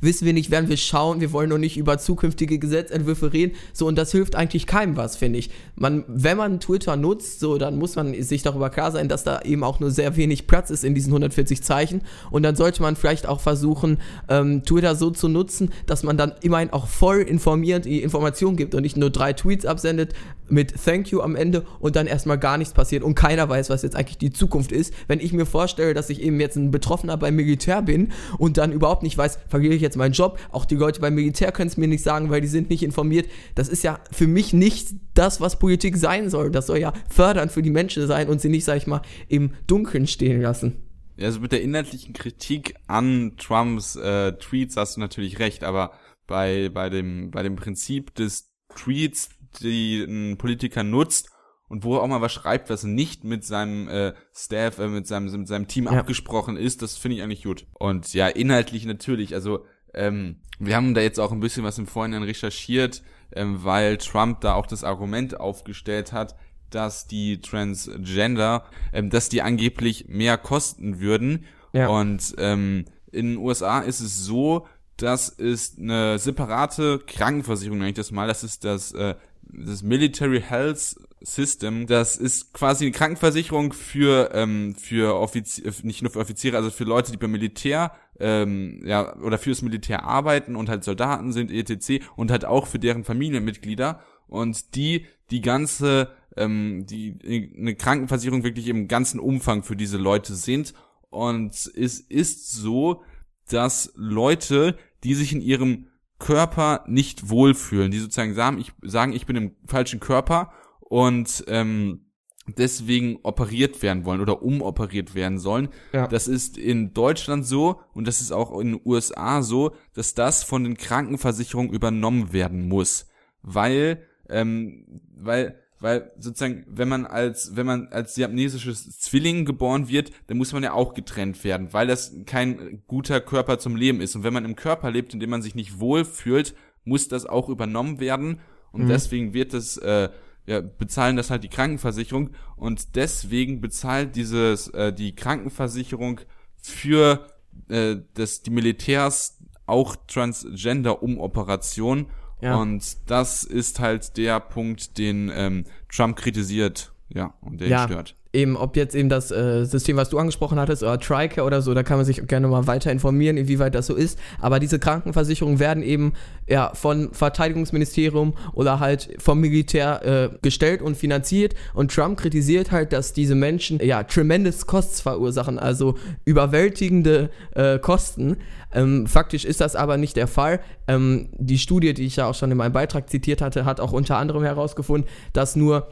[0.00, 3.54] wissen wir nicht, werden wir schauen, wir wollen noch nicht über zukünftige Gesetzentwürfe reden.
[3.72, 5.50] So, und das hilft eigentlich keinem was, finde ich.
[5.76, 9.42] Man, wenn man Twitter nutzt, so, dann muss man sich darüber klar sein, dass da
[9.42, 12.02] eben auch nur sehr wenig Platz ist in diesen 140 Zeichen.
[12.30, 16.32] Und dann sollte man vielleicht auch versuchen, ähm, Twitter so zu nutzen, dass man dann
[16.40, 20.14] immerhin auch voll informiert die Informationen gibt und nicht nur drei Tweets absendet
[20.48, 23.82] mit Thank you am Ende und dann erstmal gar nichts passiert und keiner weiß, was
[23.82, 24.92] jetzt eigentlich die Zukunft ist.
[25.08, 28.72] Wenn ich mir vorstelle, dass ich eben jetzt ein Betroffener beim Militär bin und dann
[28.72, 30.38] überhaupt nicht weiß, verliere ich jetzt meinen Job.
[30.50, 33.28] Auch die Leute beim Militär können es mir nicht sagen, weil die sind nicht informiert.
[33.54, 36.50] Das ist ja für mich nicht das, was Politik sein soll.
[36.50, 39.52] Das soll ja fördernd für die Menschen sein und sie nicht, sag ich mal, im
[39.66, 40.76] Dunkeln stehen lassen.
[41.16, 45.92] Ja, also mit der inhaltlichen Kritik an Trumps äh, Tweets hast du natürlich recht, aber
[46.26, 49.28] bei, bei, dem, bei dem Prinzip des Tweets,
[49.60, 51.28] die ein Politiker nutzt,
[51.72, 55.06] und wo er auch mal was schreibt, was nicht mit seinem äh, Staff, äh, mit
[55.06, 55.92] seinem mit seinem Team ja.
[55.92, 57.66] abgesprochen ist, das finde ich eigentlich gut.
[57.72, 61.86] Und ja, inhaltlich natürlich, also ähm, wir haben da jetzt auch ein bisschen was im
[61.86, 63.02] Vorhinein recherchiert,
[63.34, 66.36] ähm, weil Trump da auch das Argument aufgestellt hat,
[66.68, 71.46] dass die Transgender, ähm, dass die angeblich mehr kosten würden.
[71.72, 71.88] Ja.
[71.88, 74.66] Und ähm, in den USA ist es so,
[74.98, 80.42] dass es eine separate Krankenversicherung, nenne ich das mal, das ist das, äh, das Military
[80.42, 81.86] Health System.
[81.86, 86.84] Das ist quasi eine Krankenversicherung für, ähm, für Offiziere, nicht nur für Offiziere, also für
[86.84, 92.04] Leute, die beim Militär ähm, ja, oder fürs Militär arbeiten und halt Soldaten sind, etc.
[92.16, 98.68] und halt auch für deren Familienmitglieder und die die ganze ähm, die eine Krankenversicherung wirklich
[98.68, 100.74] im ganzen Umfang für diese Leute sind
[101.10, 103.02] und es ist so,
[103.50, 109.26] dass Leute, die sich in ihrem Körper nicht wohlfühlen, die sozusagen sagen, ich, sagen, ich
[109.26, 110.52] bin im falschen Körper
[110.92, 112.00] und ähm,
[112.46, 115.70] deswegen operiert werden wollen oder umoperiert werden sollen.
[115.94, 116.06] Ja.
[116.06, 120.44] Das ist in Deutschland so und das ist auch in den USA so, dass das
[120.44, 123.08] von den Krankenversicherungen übernommen werden muss,
[123.40, 124.84] weil ähm,
[125.16, 130.52] weil weil sozusagen wenn man als wenn man als siamnesisches Zwilling geboren wird, dann muss
[130.52, 134.34] man ja auch getrennt werden, weil das kein guter Körper zum Leben ist und wenn
[134.34, 137.98] man im Körper lebt, in dem man sich nicht wohl fühlt, muss das auch übernommen
[137.98, 138.40] werden
[138.72, 138.88] und mhm.
[138.88, 140.10] deswegen wird es äh,
[140.46, 146.20] ja, bezahlen das halt die Krankenversicherung und deswegen bezahlt dieses äh, die Krankenversicherung
[146.60, 147.26] für
[147.68, 152.06] äh, das die Militärs auch Transgender Umoperationen
[152.40, 152.56] ja.
[152.56, 157.84] und das ist halt der Punkt, den ähm, Trump kritisiert, ja und der ja.
[157.84, 161.46] ihn stört eben, ob jetzt eben das äh, System, was du angesprochen hattest, oder Tricare
[161.46, 164.18] oder so, da kann man sich gerne mal weiter informieren, inwieweit das so ist.
[164.40, 166.14] Aber diese Krankenversicherungen werden eben
[166.48, 171.54] ja von Verteidigungsministerium oder halt vom Militär äh, gestellt und finanziert.
[171.74, 178.38] Und Trump kritisiert halt, dass diese Menschen ja tremendous Costs verursachen, also überwältigende äh, Kosten.
[178.74, 180.60] Ähm, faktisch ist das aber nicht der Fall.
[180.88, 183.92] Ähm, die Studie, die ich ja auch schon in meinem Beitrag zitiert hatte, hat auch
[183.92, 185.88] unter anderem herausgefunden, dass nur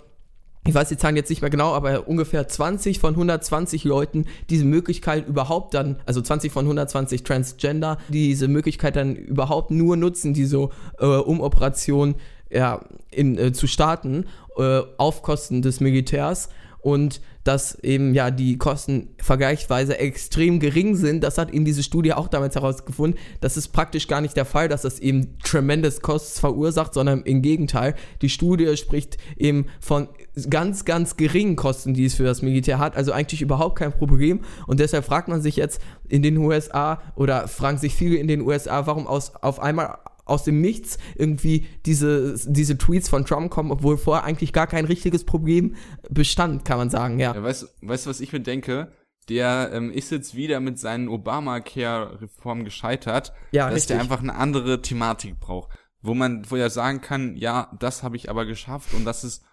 [0.66, 4.64] ich weiß die Zahlen jetzt nicht mehr genau, aber ungefähr 20 von 120 Leuten diese
[4.66, 10.68] Möglichkeit überhaupt dann, also 20 von 120 Transgender, diese Möglichkeit dann überhaupt nur nutzen, diese
[10.99, 12.14] äh, Umoperation
[12.51, 14.27] ja, in, äh, zu starten,
[14.59, 16.51] äh, auf Kosten des Militärs.
[16.83, 21.24] Und dass eben ja die Kosten vergleichsweise extrem gering sind.
[21.24, 23.18] Das hat eben diese Studie auch damals herausgefunden.
[23.40, 27.42] Das ist praktisch gar nicht der Fall, dass das eben tremendous Costs verursacht, sondern im
[27.42, 27.94] Gegenteil.
[28.22, 30.09] Die Studie spricht eben von
[30.48, 32.96] ganz, ganz geringen Kosten, die es für das Militär hat.
[32.96, 34.40] Also eigentlich überhaupt kein Problem.
[34.66, 38.42] Und deshalb fragt man sich jetzt in den USA oder fragen sich viele in den
[38.42, 39.98] USA, warum aus, auf einmal
[40.30, 44.84] aus dem Nichts irgendwie diese, diese Tweets von Trump kommen, obwohl vorher eigentlich gar kein
[44.84, 45.74] richtiges Problem
[46.08, 47.34] bestand, kann man sagen, ja.
[47.34, 48.92] ja weißt du, was ich mir denke?
[49.28, 53.88] Der ähm, ist jetzt wieder mit seinen Obamacare-Reformen gescheitert, ja, dass richtig.
[53.88, 55.70] der einfach eine andere Thematik braucht.
[56.02, 59.44] Wo man, wo er sagen kann, ja, das habe ich aber geschafft und das ist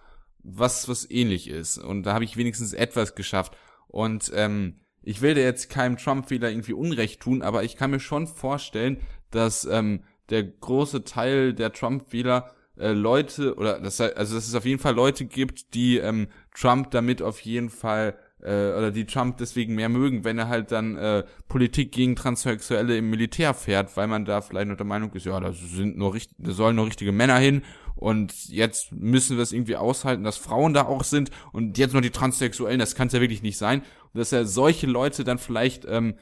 [0.41, 1.77] was, was ähnlich ist.
[1.77, 3.57] Und da habe ich wenigstens etwas geschafft.
[3.87, 7.99] Und ähm, ich will dir jetzt keinem Trump-Fehler irgendwie Unrecht tun, aber ich kann mir
[7.99, 14.47] schon vorstellen, dass ähm, der große Teil der Trump-Wähler äh, Leute oder das also dass
[14.47, 18.91] es auf jeden Fall Leute gibt, die ähm, Trump damit auf jeden Fall äh, oder
[18.91, 23.53] die Trump deswegen mehr mögen, wenn er halt dann äh, Politik gegen Transsexuelle im Militär
[23.53, 26.51] fährt, weil man da vielleicht noch der Meinung ist, ja, da sind nur richtig, da
[26.51, 27.63] sollen nur richtige Männer hin
[27.95, 32.01] und jetzt müssen wir es irgendwie aushalten, dass Frauen da auch sind und jetzt noch
[32.01, 33.81] die Transsexuellen, das kann es ja wirklich nicht sein.
[34.13, 36.15] Und dass er solche Leute dann vielleicht ähm,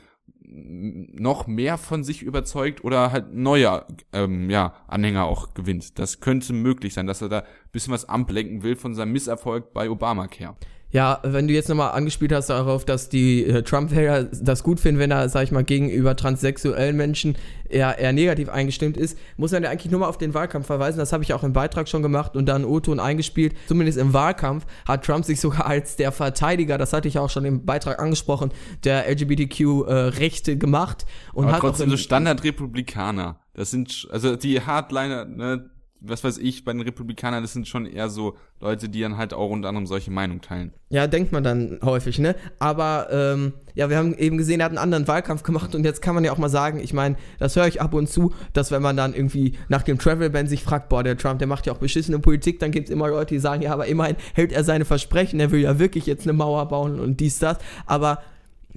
[0.47, 5.97] noch mehr von sich überzeugt oder halt neue ähm, ja, Anhänger auch gewinnt.
[5.99, 9.89] Das könnte möglich sein, dass er da bisschen was ablenken will von seinem Misserfolg bei
[9.89, 10.55] Obamacare.
[10.95, 14.97] Ja, wenn du jetzt nochmal angespielt hast darauf, dass die äh, Trump-Wähler das gut finden,
[14.97, 17.35] wenn er, sag ich mal, gegenüber transsexuellen Menschen
[17.67, 20.97] eher, eher negativ eingestimmt ist, muss man ja eigentlich nur mal auf den Wahlkampf verweisen.
[20.97, 23.57] Das habe ich auch im Beitrag schon gemacht und dann O-Ton eingespielt.
[23.67, 27.43] Zumindest im Wahlkampf hat Trump sich sogar als der Verteidiger, das hatte ich auch schon
[27.43, 28.53] im Beitrag angesprochen,
[28.85, 31.05] der LGBTQ-Rechte äh, gemacht.
[31.33, 33.41] Und Aber hat trotzdem so Standard-Republikaner.
[33.53, 35.69] Das sind, also die Hardliner, ne,
[36.01, 39.33] was weiß ich, bei den Republikanern, das sind schon eher so Leute, die dann halt
[39.33, 40.71] auch unter anderem solche Meinungen teilen.
[40.89, 42.35] Ja, denkt man dann häufig, ne?
[42.59, 46.01] Aber ähm, ja, wir haben eben gesehen, er hat einen anderen Wahlkampf gemacht und jetzt
[46.01, 48.71] kann man ja auch mal sagen, ich meine, das höre ich ab und zu, dass
[48.71, 51.73] wenn man dann irgendwie nach dem Travel-Ban sich fragt, boah, der Trump, der macht ja
[51.73, 54.63] auch beschissene Politik, dann gibt es immer Leute, die sagen, ja, aber immerhin hält er
[54.63, 58.19] seine Versprechen, er will ja wirklich jetzt eine Mauer bauen und dies, das, aber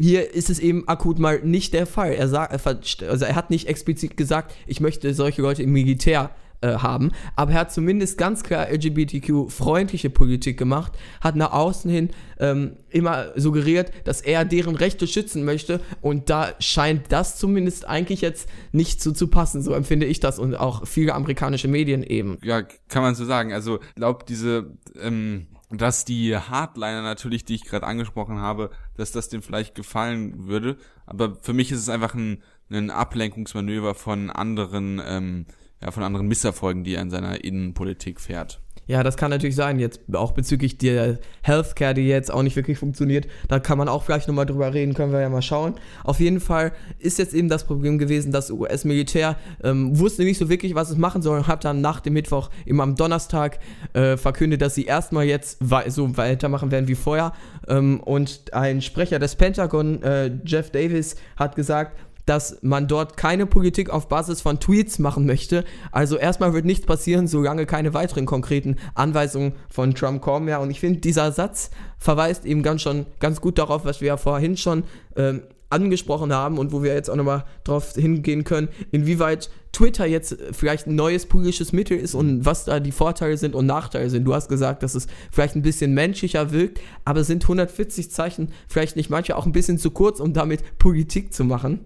[0.00, 2.12] hier ist es eben akut mal nicht der Fall.
[2.12, 6.79] Er, sagt, also er hat nicht explizit gesagt, ich möchte solche Leute im Militär äh,
[6.79, 7.12] haben.
[7.37, 13.29] Aber er hat zumindest ganz klar LGBTQ-freundliche Politik gemacht, hat nach außen hin ähm, immer
[13.37, 15.81] suggeriert, dass er deren Rechte schützen möchte.
[16.01, 19.62] Und da scheint das zumindest eigentlich jetzt nicht so zu passen.
[19.62, 22.38] So empfinde ich das und auch viele amerikanische Medien eben.
[22.42, 23.53] Ja, kann man so sagen.
[23.53, 29.29] Also, glaub, diese, ähm, dass die Hardliner natürlich, die ich gerade angesprochen habe, dass das
[29.29, 30.77] dem vielleicht gefallen würde.
[31.07, 35.47] Aber für mich ist es einfach ein, ein Ablenkungsmanöver von anderen ähm,
[35.82, 38.60] ja, von anderen Misserfolgen, die er in seiner Innenpolitik fährt.
[38.88, 42.78] Ja, das kann natürlich sein, jetzt auch bezüglich der Healthcare, die jetzt auch nicht wirklich
[42.78, 43.28] funktioniert.
[43.46, 45.74] Da kann man auch vielleicht nochmal drüber reden, können wir ja mal schauen.
[46.04, 50.48] Auf jeden Fall ist jetzt eben das Problem gewesen, dass US-Militär ähm, wusste nicht so
[50.48, 53.58] wirklich, was es machen soll und hat dann nach dem Mittwoch, immer am Donnerstag,
[53.92, 57.34] äh, verkündet, dass sie erstmal jetzt so weitermachen werden wie vorher.
[57.68, 63.46] Ähm, und ein Sprecher des Pentagon, äh, Jeff Davis, hat gesagt, dass man dort keine
[63.46, 65.64] Politik auf Basis von Tweets machen möchte.
[65.92, 70.48] Also erstmal wird nichts passieren, solange keine weiteren konkreten Anweisungen von Trump kommen.
[70.48, 74.08] Ja, und ich finde, dieser Satz verweist eben ganz schon ganz gut darauf, was wir
[74.08, 74.84] ja vorhin schon
[75.16, 80.36] ähm, angesprochen haben und wo wir jetzt auch nochmal drauf hingehen können, inwieweit Twitter jetzt
[80.52, 84.24] vielleicht ein neues politisches Mittel ist und was da die Vorteile sind und Nachteile sind.
[84.24, 88.96] Du hast gesagt, dass es vielleicht ein bisschen menschlicher wirkt, aber sind 140 Zeichen vielleicht
[88.96, 91.80] nicht manche auch ein bisschen zu kurz, um damit Politik zu machen?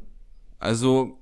[0.62, 1.18] Also,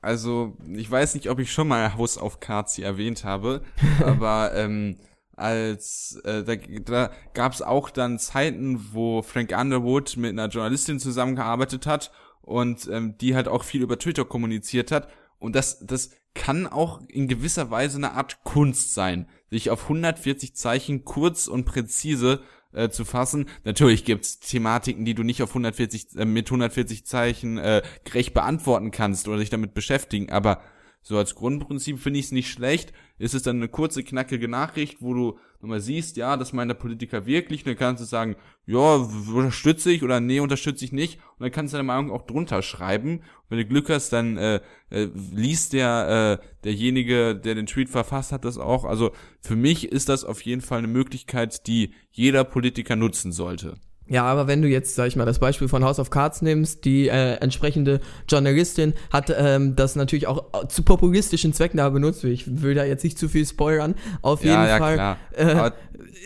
[0.00, 3.62] also, ich weiß nicht, ob ich schon mal House of Cards hier erwähnt habe,
[4.04, 4.98] aber ähm,
[5.36, 11.00] als äh, da, da gab es auch dann Zeiten, wo Frank Underwood mit einer Journalistin
[11.00, 15.08] zusammengearbeitet hat und ähm, die halt auch viel über Twitter kommuniziert hat.
[15.38, 20.54] Und das das kann auch in gewisser Weise eine Art Kunst sein, sich auf 140
[20.54, 22.42] Zeichen kurz und präzise
[22.74, 23.46] äh, zu fassen.
[23.64, 28.90] Natürlich gibt's Thematiken, die du nicht auf 140 äh, mit 140 Zeichen äh, gerecht beantworten
[28.90, 30.60] kannst oder sich damit beschäftigen, aber
[31.04, 32.94] so als Grundprinzip finde ich es nicht schlecht.
[33.18, 36.76] Ist es dann eine kurze, knackige Nachricht, wo du nochmal siehst, ja, das meint der
[36.76, 38.36] Politiker wirklich, und dann kannst du sagen,
[38.66, 41.18] ja, unterstütze ich oder nee, unterstütze ich nicht.
[41.38, 43.18] Und dann kannst du deine Meinung auch drunter schreiben.
[43.18, 47.90] Und wenn du Glück hast, dann äh, äh, liest der äh, derjenige, der den Tweet
[47.90, 48.86] verfasst hat, das auch.
[48.86, 53.74] Also für mich ist das auf jeden Fall eine Möglichkeit, die jeder Politiker nutzen sollte.
[54.06, 56.84] Ja, aber wenn du jetzt, sag ich mal, das Beispiel von House of Cards nimmst,
[56.84, 62.22] die äh, entsprechende Journalistin hat ähm, das natürlich auch zu populistischen Zwecken da benutzt.
[62.24, 63.94] Ich will da jetzt nicht zu viel spoilern.
[64.20, 64.94] Auf jeden ja, Fall.
[64.94, 65.16] Klar.
[65.32, 65.70] Äh,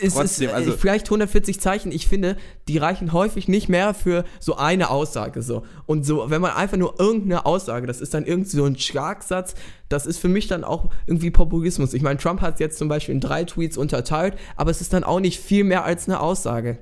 [0.01, 1.93] ist trotzdem, es also vielleicht 140 Zeichen.
[1.93, 2.35] Ich finde,
[2.67, 5.63] die reichen häufig nicht mehr für so eine Aussage so.
[5.85, 9.55] Und so, wenn man einfach nur irgendeine Aussage, das ist dann irgendwie so ein Schlagsatz,
[9.87, 11.93] das ist für mich dann auch irgendwie Populismus.
[11.93, 14.91] Ich meine, Trump hat es jetzt zum Beispiel in drei Tweets unterteilt, aber es ist
[14.91, 16.77] dann auch nicht viel mehr als eine Aussage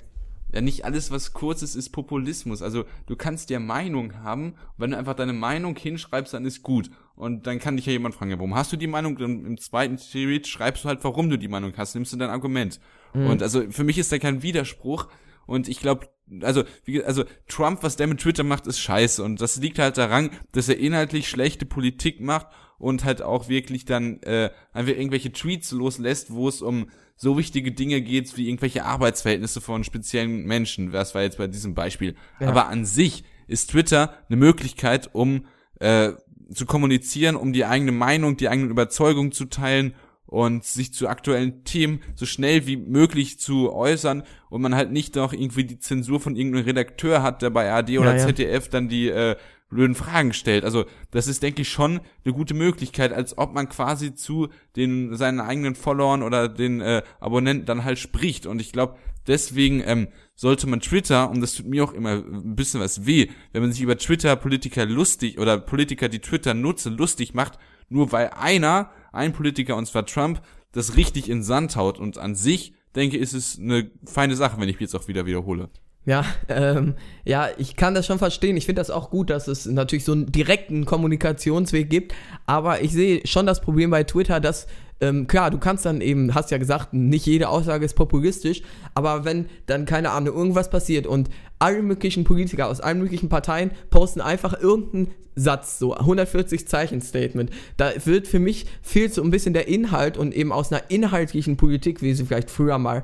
[0.58, 2.64] ja, nicht alles, was kurz ist, ist Populismus.
[2.64, 4.56] Also du kannst ja Meinung haben.
[4.76, 6.90] Wenn du einfach deine Meinung hinschreibst, dann ist gut.
[7.16, 9.18] Und dann kann dich ja jemand fragen, ja, warum hast du die Meinung?
[9.18, 12.32] Dann im zweiten Tweet schreibst du halt, warum du die Meinung hast, nimmst du dein
[12.32, 12.80] Argument.
[13.14, 13.28] Mhm.
[13.28, 15.10] Und also für mich ist da kein Widerspruch.
[15.46, 16.10] Und ich glaube,
[16.42, 19.24] also, wie, also Trump, was der mit Twitter macht, ist scheiße.
[19.24, 22.48] Und das liegt halt daran, dass er inhaltlich schlechte Politik macht
[22.80, 27.72] und halt auch wirklich dann äh, einfach irgendwelche Tweets loslässt, wo es um so wichtige
[27.72, 30.92] Dinge geht wie irgendwelche Arbeitsverhältnisse von speziellen Menschen.
[30.92, 32.16] Das war jetzt bei diesem Beispiel.
[32.40, 32.50] Ja.
[32.50, 35.46] Aber an sich ist Twitter eine Möglichkeit, um
[35.80, 36.12] äh,
[36.54, 39.96] zu kommunizieren, um die eigene Meinung, die eigene Überzeugung zu teilen
[40.28, 45.16] und sich zu aktuellen Themen so schnell wie möglich zu äußern und man halt nicht
[45.16, 48.28] noch irgendwie die Zensur von irgendeinem Redakteur hat, der bei ARD oder ja, ja.
[48.28, 49.38] ZDF dann die äh,
[49.70, 50.64] blöden Fragen stellt.
[50.64, 55.16] Also das ist, denke ich, schon eine gute Möglichkeit, als ob man quasi zu den
[55.16, 58.46] seinen eigenen Followern oder den äh, Abonnenten dann halt spricht.
[58.46, 58.98] Und ich glaube,
[59.28, 63.30] deswegen ähm, sollte man Twitter, und das tut mir auch immer ein bisschen was weh,
[63.52, 67.60] wenn man sich über Twitter Politiker lustig oder Politiker, die Twitter nutzen, lustig macht,
[67.90, 70.42] nur weil einer, ein Politiker, und zwar Trump,
[70.72, 72.00] das richtig in Sand haut.
[72.00, 75.08] Und an sich, denke ich, ist es eine feine Sache, wenn ich mich jetzt auch
[75.08, 75.70] wieder wiederhole.
[76.08, 76.94] Ja, ähm,
[77.26, 78.56] ja, ich kann das schon verstehen.
[78.56, 82.16] Ich finde das auch gut, dass es natürlich so einen direkten Kommunikationsweg gibt.
[82.46, 84.68] Aber ich sehe schon das Problem bei Twitter, dass
[85.02, 88.62] ähm, klar, du kannst dann eben, hast ja gesagt, nicht jede Aussage ist populistisch,
[88.96, 91.30] aber wenn dann, keine Ahnung, irgendwas passiert und
[91.60, 97.52] alle möglichen Politiker aus allen möglichen Parteien posten einfach irgendeinen Satz, so 140 Zeichen Statement,
[97.76, 101.58] da wird für mich fehlt so ein bisschen der Inhalt und eben aus einer inhaltlichen
[101.58, 103.04] Politik, wie sie vielleicht früher mal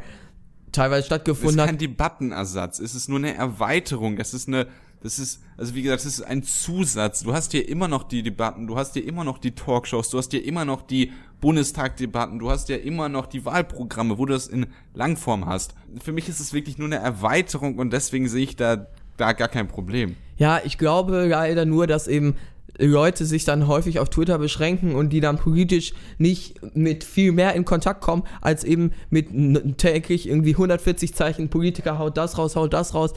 [0.74, 1.68] teilweise stattgefunden hat.
[1.68, 4.68] Es ist kein Debattenersatz, es ist nur eine Erweiterung, es ist eine
[5.04, 7.24] das ist, also wie gesagt, das ist ein Zusatz.
[7.24, 10.18] Du hast hier immer noch die Debatten, du hast hier immer noch die Talkshows, du
[10.18, 11.12] hast hier immer noch die
[11.42, 15.76] Bundestagdebatten, du hast ja immer noch die Wahlprogramme, wo du das in Langform hast.
[16.02, 19.50] Für mich ist es wirklich nur eine Erweiterung und deswegen sehe ich da, da gar
[19.50, 20.16] kein Problem.
[20.38, 22.38] Ja, ich glaube leider nur, dass eben
[22.78, 27.54] Leute sich dann häufig auf Twitter beschränken und die dann politisch nicht mit viel mehr
[27.54, 29.30] in Kontakt kommen, als eben mit
[29.78, 33.14] täglich irgendwie 140 Zeichen Politiker haut das raus, haut das raus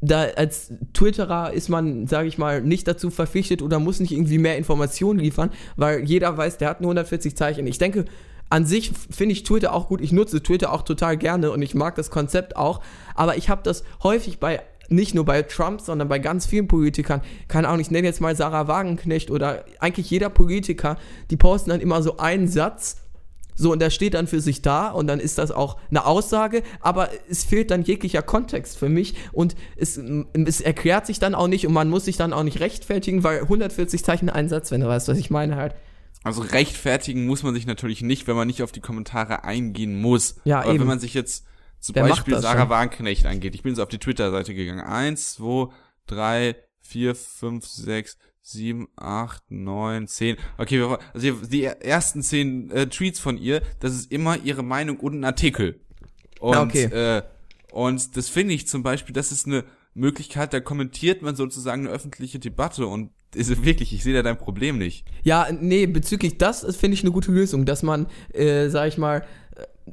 [0.00, 4.38] da als Twitterer ist man, sage ich mal, nicht dazu verpflichtet oder muss nicht irgendwie
[4.38, 7.66] mehr Informationen liefern, weil jeder weiß, der hat nur 140 Zeichen.
[7.66, 8.04] Ich denke,
[8.48, 10.00] an sich finde ich Twitter auch gut.
[10.00, 12.80] Ich nutze Twitter auch total gerne und ich mag das Konzept auch.
[13.14, 17.22] Aber ich habe das häufig bei nicht nur bei Trump, sondern bei ganz vielen Politikern,
[17.48, 20.96] keine Ahnung, ich nenne jetzt mal Sarah Wagenknecht oder eigentlich jeder Politiker,
[21.30, 22.96] die posten dann immer so einen Satz
[23.56, 26.62] so, und der steht dann für sich da und dann ist das auch eine Aussage,
[26.80, 29.98] aber es fehlt dann jeglicher Kontext für mich und es,
[30.34, 33.40] es erklärt sich dann auch nicht und man muss sich dann auch nicht rechtfertigen, weil
[33.40, 35.74] 140 Zeichen Einsatz, wenn du weißt, was ich meine halt.
[36.22, 40.36] Also rechtfertigen muss man sich natürlich nicht, wenn man nicht auf die Kommentare eingehen muss.
[40.44, 40.80] Ja, aber eben.
[40.80, 41.46] wenn man sich jetzt
[41.80, 44.80] zum Wer Beispiel Sarah Wagenknecht angeht, ich bin jetzt auf die Twitter-Seite gegangen.
[44.80, 45.68] Eins, zwei,
[46.06, 50.36] drei, vier, fünf, sechs, sieben, acht, neun, zehn.
[50.56, 55.18] Okay, also die ersten zehn äh, Tweets von ihr, das ist immer ihre Meinung und
[55.18, 55.80] ein Artikel.
[56.38, 56.84] Und, okay.
[56.84, 57.22] äh,
[57.72, 59.64] und das finde ich zum Beispiel, das ist eine
[59.94, 64.38] Möglichkeit, da kommentiert man sozusagen eine öffentliche Debatte und ist wirklich, ich sehe da dein
[64.38, 65.04] Problem nicht.
[65.22, 69.26] Ja, nee, bezüglich das finde ich eine gute Lösung, dass man, äh, sag ich mal,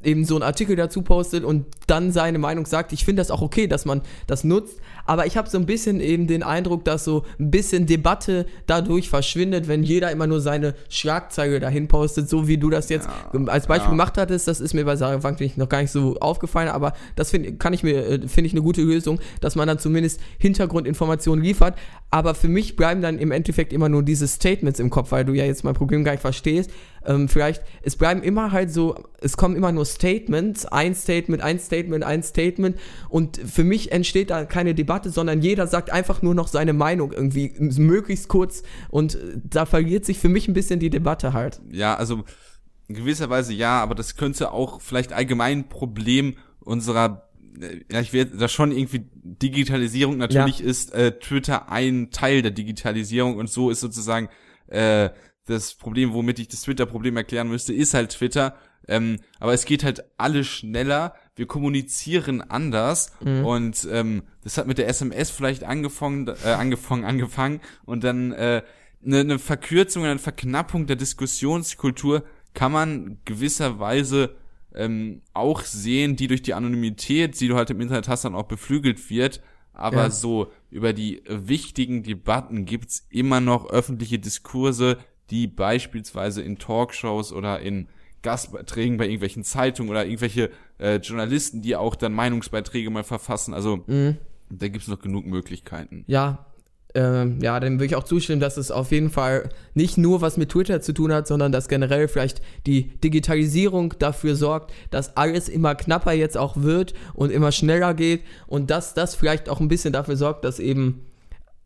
[0.02, 2.92] eben so einen Artikel dazu postet und dann seine Meinung sagt.
[2.92, 6.00] Ich finde das auch okay, dass man das nutzt, aber ich habe so ein bisschen
[6.00, 10.74] eben den Eindruck, dass so ein bisschen Debatte dadurch verschwindet, wenn jeder immer nur seine
[10.88, 13.90] Schlagzeile dahin postet, so wie du das jetzt ja, als Beispiel ja.
[13.90, 14.48] gemacht hattest.
[14.48, 17.72] Das ist mir bei Sarah Wanklich noch gar nicht so aufgefallen, aber das finde kann
[17.72, 21.76] ich mir äh, finde ich eine gute Lösung, dass man dann zumindest Hintergrundinformationen liefert.
[22.10, 25.32] Aber für mich bleiben dann im Endeffekt immer nur diese Statements im Kopf, weil du
[25.32, 26.70] ja jetzt mein Problem gar nicht verstehst.
[27.06, 31.58] Ähm, vielleicht, es bleiben immer halt so, es kommen immer nur Statements, ein Statement, ein
[31.58, 32.76] Statement, ein Statement
[33.08, 37.12] und für mich entsteht da keine Debatte sondern jeder sagt einfach nur noch seine Meinung
[37.12, 41.60] irgendwie möglichst kurz und äh, da verliert sich für mich ein bisschen die Debatte halt.
[41.70, 42.24] Ja, also
[42.88, 47.28] in gewisser Weise ja, aber das könnte auch vielleicht allgemein ein Problem unserer
[47.60, 50.66] äh, ja, ich werde da schon irgendwie Digitalisierung natürlich ja.
[50.66, 54.28] ist äh, Twitter ein Teil der Digitalisierung und so ist sozusagen
[54.68, 55.10] äh,
[55.46, 58.56] das Problem, womit ich das Twitter-Problem erklären müsste, ist halt Twitter.
[58.86, 61.14] Ähm, aber es geht halt alles schneller.
[61.36, 63.44] Wir kommunizieren anders mhm.
[63.44, 68.62] und ähm, das hat mit der SMS vielleicht angefangen, äh, angefangen, angefangen und dann äh,
[69.04, 74.36] eine, eine Verkürzung, eine Verknappung der Diskussionskultur kann man gewisserweise
[74.74, 78.44] ähm, auch sehen, die durch die Anonymität, die du halt im Internet hast, dann auch
[78.44, 79.40] beflügelt wird.
[79.72, 80.10] Aber ja.
[80.10, 84.98] so über die wichtigen Debatten gibt's immer noch öffentliche Diskurse,
[85.30, 87.88] die beispielsweise in Talkshows oder in
[88.22, 93.54] Gastbeiträgen bei irgendwelchen Zeitungen oder irgendwelche äh, Journalisten, die auch dann Meinungsbeiträge mal verfassen.
[93.54, 94.16] Also mhm.
[94.50, 96.04] da gibt es noch genug Möglichkeiten.
[96.06, 96.46] Ja,
[96.94, 100.36] ähm, ja, dann würde ich auch zustimmen, dass es auf jeden Fall nicht nur was
[100.36, 105.48] mit Twitter zu tun hat, sondern dass generell vielleicht die Digitalisierung dafür sorgt, dass alles
[105.48, 109.68] immer knapper jetzt auch wird und immer schneller geht und dass das vielleicht auch ein
[109.68, 111.04] bisschen dafür sorgt, dass eben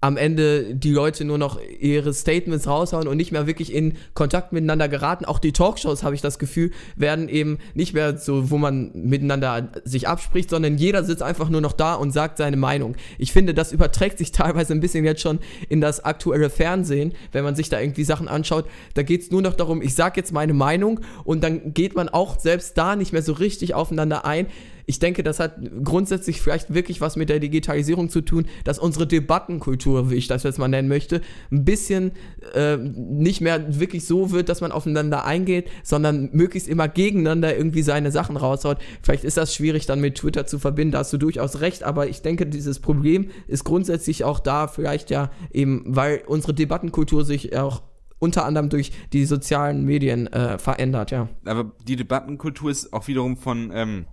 [0.01, 4.53] am Ende die Leute nur noch ihre Statements raushauen und nicht mehr wirklich in Kontakt
[4.53, 5.25] miteinander geraten.
[5.25, 9.71] Auch die Talkshows, habe ich das Gefühl, werden eben nicht mehr so, wo man miteinander
[9.85, 12.95] sich abspricht, sondern jeder sitzt einfach nur noch da und sagt seine Meinung.
[13.19, 17.43] Ich finde, das überträgt sich teilweise ein bisschen jetzt schon in das aktuelle Fernsehen, wenn
[17.43, 18.67] man sich da irgendwie Sachen anschaut.
[18.95, 22.09] Da geht es nur noch darum, ich sage jetzt meine Meinung und dann geht man
[22.09, 24.47] auch selbst da nicht mehr so richtig aufeinander ein
[24.89, 29.07] ich denke, das hat grundsätzlich vielleicht wirklich was mit der Digitalisierung zu tun, dass unsere
[29.07, 31.21] Debattenkultur, wie ich das jetzt mal nennen möchte,
[31.53, 32.13] ein bisschen
[32.55, 37.83] äh, nicht mehr wirklich so wird, dass man aufeinander eingeht, sondern möglichst immer gegeneinander irgendwie
[37.83, 38.79] seine Sachen raushaut.
[39.03, 42.09] Vielleicht ist das schwierig dann mit Twitter zu verbinden, da hast du durchaus recht, aber
[42.09, 47.55] ich denke, dieses Problem ist grundsätzlich auch da, vielleicht ja eben, weil unsere Debattenkultur sich
[47.59, 47.83] auch
[48.19, 51.29] unter anderem durch die sozialen Medien äh, verändert, ja.
[51.45, 54.07] Aber die Debattenkultur ist auch wiederum von ähm,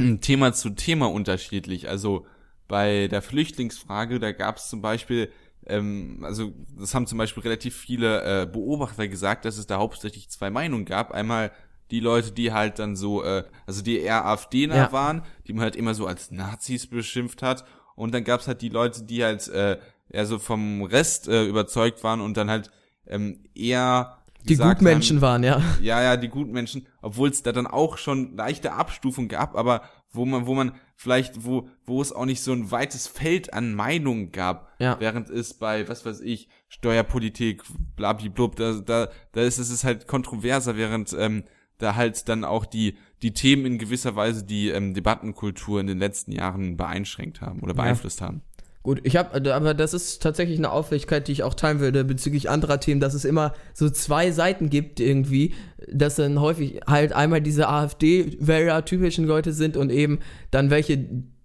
[0.20, 1.88] Thema zu Thema unterschiedlich.
[1.88, 2.26] Also
[2.68, 5.30] bei der Flüchtlingsfrage, da gab es zum Beispiel,
[5.66, 10.30] ähm, also das haben zum Beispiel relativ viele äh, Beobachter gesagt, dass es da hauptsächlich
[10.30, 11.10] zwei Meinungen gab.
[11.12, 11.52] Einmal
[11.90, 14.92] die Leute, die halt dann so, äh, also die eher AfD-nah ja.
[14.92, 17.64] waren, die man halt immer so als Nazis beschimpft hat.
[17.96, 19.78] Und dann gab's halt die Leute, die halt äh,
[20.08, 22.70] eher so vom Rest äh, überzeugt waren und dann halt
[23.06, 25.62] ähm, eher die Gutmenschen haben, waren, ja.
[25.80, 29.82] Ja, ja, die Gutmenschen, obwohl es da dann auch schon leichte Abstufung gab, aber
[30.12, 33.74] wo man, wo man vielleicht, wo, wo es auch nicht so ein weites Feld an
[33.74, 34.98] Meinungen gab, ja.
[34.98, 37.62] während es bei, was weiß ich, Steuerpolitik,
[37.96, 41.44] blablablub, da, da, da ist es halt kontroverser, während ähm,
[41.78, 45.98] da halt dann auch die, die Themen in gewisser Weise die ähm, Debattenkultur in den
[45.98, 48.26] letzten Jahren beeinschränkt haben oder beeinflusst ja.
[48.26, 48.42] haben.
[48.82, 52.04] Gut, ich habe, äh, aber das ist tatsächlich eine Auffälligkeit, die ich auch teilen würde
[52.04, 55.52] bezüglich anderer Themen, dass es immer so zwei Seiten gibt irgendwie,
[55.92, 60.20] dass dann häufig halt einmal diese AfD-Wähler-typischen Leute sind und eben
[60.50, 60.98] dann welche,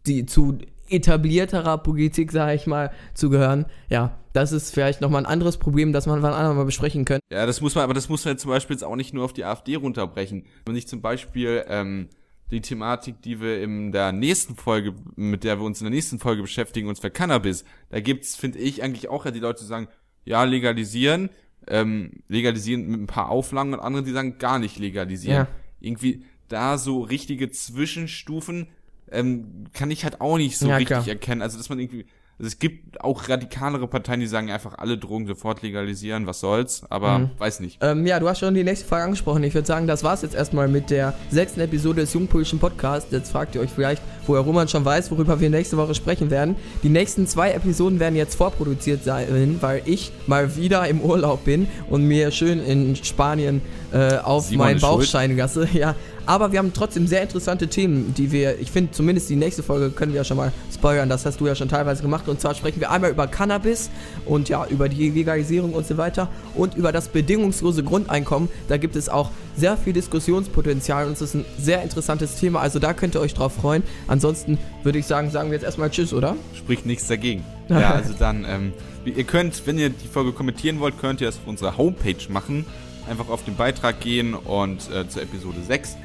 [0.07, 3.65] die zu etablierterer Politik, sage ich mal, zugehören.
[3.89, 7.21] Ja, das ist vielleicht nochmal ein anderes Problem, das man wann andermal mal besprechen könnte.
[7.31, 9.33] Ja, das muss man, aber das muss man zum Beispiel jetzt auch nicht nur auf
[9.33, 10.45] die AfD runterbrechen.
[10.65, 12.09] Wenn sich zum Beispiel ähm,
[12.51, 16.19] die Thematik, die wir in der nächsten Folge, mit der wir uns in der nächsten
[16.19, 17.65] Folge beschäftigen, uns für Cannabis.
[17.89, 19.87] Da gibt's, finde ich, eigentlich auch ja die Leute, die sagen,
[20.25, 21.29] ja, legalisieren,
[21.67, 25.47] ähm, legalisieren mit ein paar Auflagen und andere, die sagen, gar nicht legalisieren.
[25.47, 25.47] Ja.
[25.79, 28.67] Irgendwie da so richtige Zwischenstufen
[29.11, 31.07] ähm, kann ich halt auch nicht so ja, richtig klar.
[31.07, 31.41] erkennen.
[31.41, 32.05] Also, dass man irgendwie
[32.37, 36.83] also es gibt auch radikalere Parteien, die sagen einfach alle Drogen sofort legalisieren, was soll's,
[36.89, 37.29] aber mhm.
[37.37, 37.77] weiß nicht.
[37.81, 39.41] Ähm, ja, du hast schon die nächste Frage angesprochen.
[39.43, 43.09] Ich würde sagen, das war's jetzt erstmal mit der sechsten Episode des Jungpolitischen Podcasts.
[43.09, 46.57] Jetzt fragt ihr euch vielleicht, woher Roman schon weiß, worüber wir nächste Woche sprechen werden.
[46.83, 51.67] Die nächsten zwei Episoden werden jetzt vorproduziert sein, weil ich mal wieder im Urlaub bin
[51.89, 53.61] und mir schön in Spanien
[53.93, 55.69] äh, auf meinen Bauchschein gasse.
[55.71, 55.95] Ja,
[56.25, 59.89] aber wir haben trotzdem sehr interessante Themen, die wir, ich finde, zumindest die nächste Folge
[59.91, 61.09] können wir ja schon mal spoilern.
[61.09, 62.27] Das hast du ja schon teilweise gemacht.
[62.27, 63.89] Und zwar sprechen wir einmal über Cannabis
[64.25, 68.49] und ja, über die Legalisierung und so weiter und über das bedingungslose Grundeinkommen.
[68.67, 72.59] Da gibt es auch sehr viel Diskussionspotenzial und es ist ein sehr interessantes Thema.
[72.59, 73.83] Also da könnt ihr euch drauf freuen.
[74.07, 76.35] Ansonsten würde ich sagen, sagen wir jetzt erstmal Tschüss, oder?
[76.55, 77.43] Spricht nichts dagegen.
[77.67, 78.73] Ja, also dann, ähm,
[79.05, 82.63] ihr könnt, wenn ihr die Folge kommentieren wollt, könnt ihr das auf unserer Homepage machen.
[83.09, 85.97] Einfach auf den Beitrag gehen und äh, zur Episode 6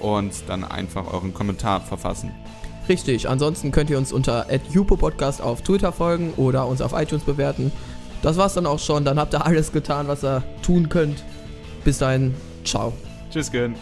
[0.00, 2.32] und dann einfach euren Kommentar verfassen.
[2.88, 4.46] Richtig, ansonsten könnt ihr uns unter
[4.98, 7.70] Podcast auf Twitter folgen oder uns auf iTunes bewerten.
[8.22, 11.22] Das war's dann auch schon, dann habt ihr alles getan, was ihr tun könnt.
[11.84, 12.34] Bis dahin,
[12.64, 12.92] ciao.
[13.30, 13.74] Tschüss, Gönn.